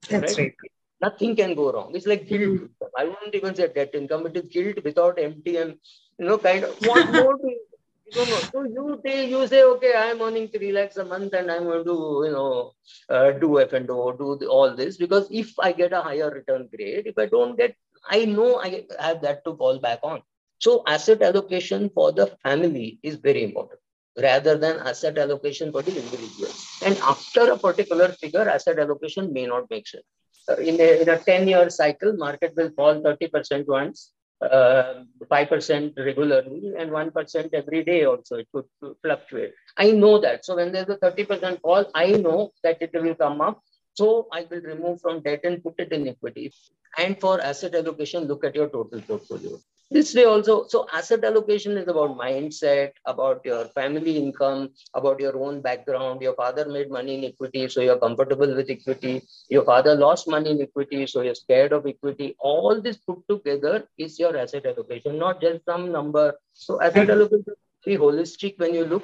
That's 0.10 0.38
right. 0.38 0.54
Nothing 1.02 1.36
can 1.36 1.56
go 1.56 1.72
wrong. 1.72 1.92
It's 1.96 2.08
like 2.08 2.28
gilt. 2.28 2.62
Mhm. 2.62 2.70
I 2.98 3.06
wouldn't 3.06 3.36
even 3.36 3.56
say 3.56 3.68
debt 3.68 3.94
income. 3.96 4.26
It 4.28 4.38
is 4.38 4.46
gilt 4.56 4.84
without 4.84 5.20
MTM. 5.20 5.78
You 6.20 6.26
know, 6.26 6.38
kind 6.38 6.64
of 6.64 6.76
what 6.80 7.10
more 7.12 7.36
do 7.38 7.48
you, 7.48 7.60
you 7.60 7.60
don't 7.60 7.71
know. 7.71 7.71
So 8.12 8.64
you 8.64 9.00
say, 9.06 9.30
you 9.30 9.48
say, 9.48 9.64
okay, 9.64 9.94
I'm 9.96 10.22
earning 10.22 10.50
three 10.50 10.72
lakhs 10.74 10.98
a 10.98 11.06
month 11.06 11.34
and 11.34 11.50
I'm 11.50 11.64
going 11.64 11.86
to, 11.86 12.24
you 12.26 12.32
know, 12.32 12.74
uh, 13.10 13.32
do 13.32 13.60
F 13.60 13.72
and 13.74 13.90
O, 13.90 14.12
do 14.12 14.38
the, 14.38 14.48
all 14.48 14.76
this 14.76 14.98
because 14.98 15.28
if 15.32 15.54
I 15.60 15.72
get 15.72 15.94
a 15.94 16.02
higher 16.02 16.30
return 16.30 16.68
grade, 16.76 17.08
if 17.08 17.18
I 17.18 17.28
don't 17.28 17.58
get, 17.58 17.76
I 18.10 18.26
know 18.26 18.60
I 18.60 18.86
have 19.00 19.22
that 19.22 19.46
to 19.46 19.56
fall 19.56 19.80
back 19.80 20.00
on. 20.04 20.22
So 20.60 20.84
asset 20.88 21.22
allocation 21.22 21.90
for 21.90 22.12
the 22.12 22.28
family 22.44 23.00
is 23.02 23.16
very 23.16 23.44
important 23.44 23.80
rather 24.22 24.58
than 24.58 24.80
asset 24.80 25.18
allocation 25.18 25.72
for 25.72 25.82
the 25.82 25.96
individual. 25.96 26.52
And 26.84 26.98
after 26.98 27.52
a 27.52 27.58
particular 27.58 28.10
figure, 28.10 28.48
asset 28.48 28.78
allocation 28.78 29.32
may 29.32 29.46
not 29.46 29.70
make 29.70 29.88
sense. 29.88 30.04
Uh, 30.50 30.56
in 30.56 30.80
a, 30.82 31.02
in 31.02 31.10
a 31.10 31.18
10 31.18 31.48
year 31.48 31.70
cycle, 31.70 32.14
market 32.18 32.54
will 32.58 32.72
fall 32.72 33.02
30% 33.02 33.68
once, 33.68 34.12
uh, 34.42 35.04
5% 35.30 35.98
regularly, 35.98 36.74
and 36.78 36.92
1% 36.92 37.54
every 37.54 37.84
day 37.84 38.06
also. 38.06 38.38
It 38.38 38.48
could 38.54 38.66
fluctuate. 39.02 39.54
I 39.78 39.92
know 39.92 40.20
that. 40.20 40.46
So 40.46 40.56
when 40.56 40.72
there's 40.72 40.90
a 40.90 40.98
30% 40.98 41.62
fall, 41.62 41.86
I 41.94 42.12
know 42.12 42.52
that 42.64 42.82
it 42.82 42.92
will 42.94 43.16
come 43.16 43.42
up. 43.42 43.62
So 43.94 44.28
I 44.32 44.48
will 44.50 44.62
remove 44.62 45.02
from 45.02 45.22
debt 45.22 45.42
and 45.44 45.62
put 45.64 45.76
it 45.78 45.92
in 45.92 46.08
equity. 46.08 46.54
And 46.98 47.20
for 47.20 47.42
asset 47.42 47.76
allocation, 47.76 48.26
look 48.26 48.44
at 48.44 48.56
your 48.56 48.70
total 48.70 49.02
portfolio. 49.02 49.60
This 49.92 50.16
way 50.16 50.24
also, 50.24 50.68
so 50.68 50.88
asset 50.94 51.26
allocation 51.26 51.78
is 51.78 51.88
about 51.90 52.18
mindset, 52.18 52.94
about 53.06 53.42
your 53.44 53.66
family 53.66 54.18
income, 54.18 54.70
about 54.94 55.20
your 55.20 55.38
own 55.38 55.62
background. 55.62 56.22
Your 56.22 56.34
father 56.34 56.66
made 56.66 56.90
money 56.90 57.18
in 57.18 57.26
equity, 57.26 57.68
so 57.68 57.82
you're 57.82 58.00
comfortable 58.00 58.56
with 58.56 58.70
equity. 58.70 59.22
Your 59.50 59.66
father 59.66 59.96
lost 59.96 60.30
money 60.30 60.52
in 60.52 60.62
equity, 60.62 61.06
so 61.08 61.22
you're 61.22 61.36
scared 61.36 61.74
of 61.74 61.86
equity. 61.86 62.38
All 62.40 62.82
this 62.82 62.98
put 62.98 63.28
together 63.30 63.86
is 63.98 64.18
your 64.18 64.38
asset 64.38 64.66
allocation, 64.66 65.20
not 65.20 65.42
just 65.42 65.66
some 65.66 65.92
number. 65.92 66.36
So 66.54 66.82
asset 66.82 67.10
allocation 67.10 67.54
be 67.86 67.98
holistic 67.98 68.58
when 68.60 68.74
you 68.74 68.86
look. 68.86 69.04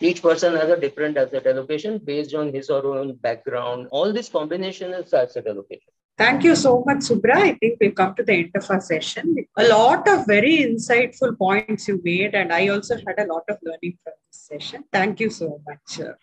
Each 0.00 0.20
person 0.20 0.54
has 0.54 0.68
a 0.68 0.76
different 0.78 1.16
asset 1.16 1.46
allocation 1.46 1.98
based 1.98 2.34
on 2.34 2.52
his 2.52 2.68
or 2.68 2.82
her 2.82 2.98
own 2.98 3.14
background. 3.14 3.88
All 3.90 4.12
this 4.12 4.28
combination 4.28 4.92
is 4.92 5.14
asset 5.14 5.46
allocation. 5.46 5.95
Thank 6.18 6.44
you 6.44 6.56
so 6.56 6.82
much, 6.86 6.98
Subra. 7.08 7.36
I 7.36 7.52
think 7.54 7.76
we've 7.78 7.94
come 7.94 8.14
to 8.14 8.22
the 8.22 8.32
end 8.32 8.52
of 8.54 8.70
our 8.70 8.80
session. 8.80 9.36
A 9.58 9.68
lot 9.68 10.08
of 10.08 10.26
very 10.26 10.58
insightful 10.58 11.36
points 11.36 11.88
you 11.88 12.00
made, 12.02 12.34
and 12.34 12.52
I 12.52 12.68
also 12.68 12.96
had 12.96 13.18
a 13.18 13.26
lot 13.26 13.44
of 13.50 13.58
learning 13.62 13.98
from 14.02 14.14
this 14.26 14.40
session. 14.48 14.84
Thank 14.90 15.20
you 15.20 15.28
so 15.28 15.60
much. 15.66 16.16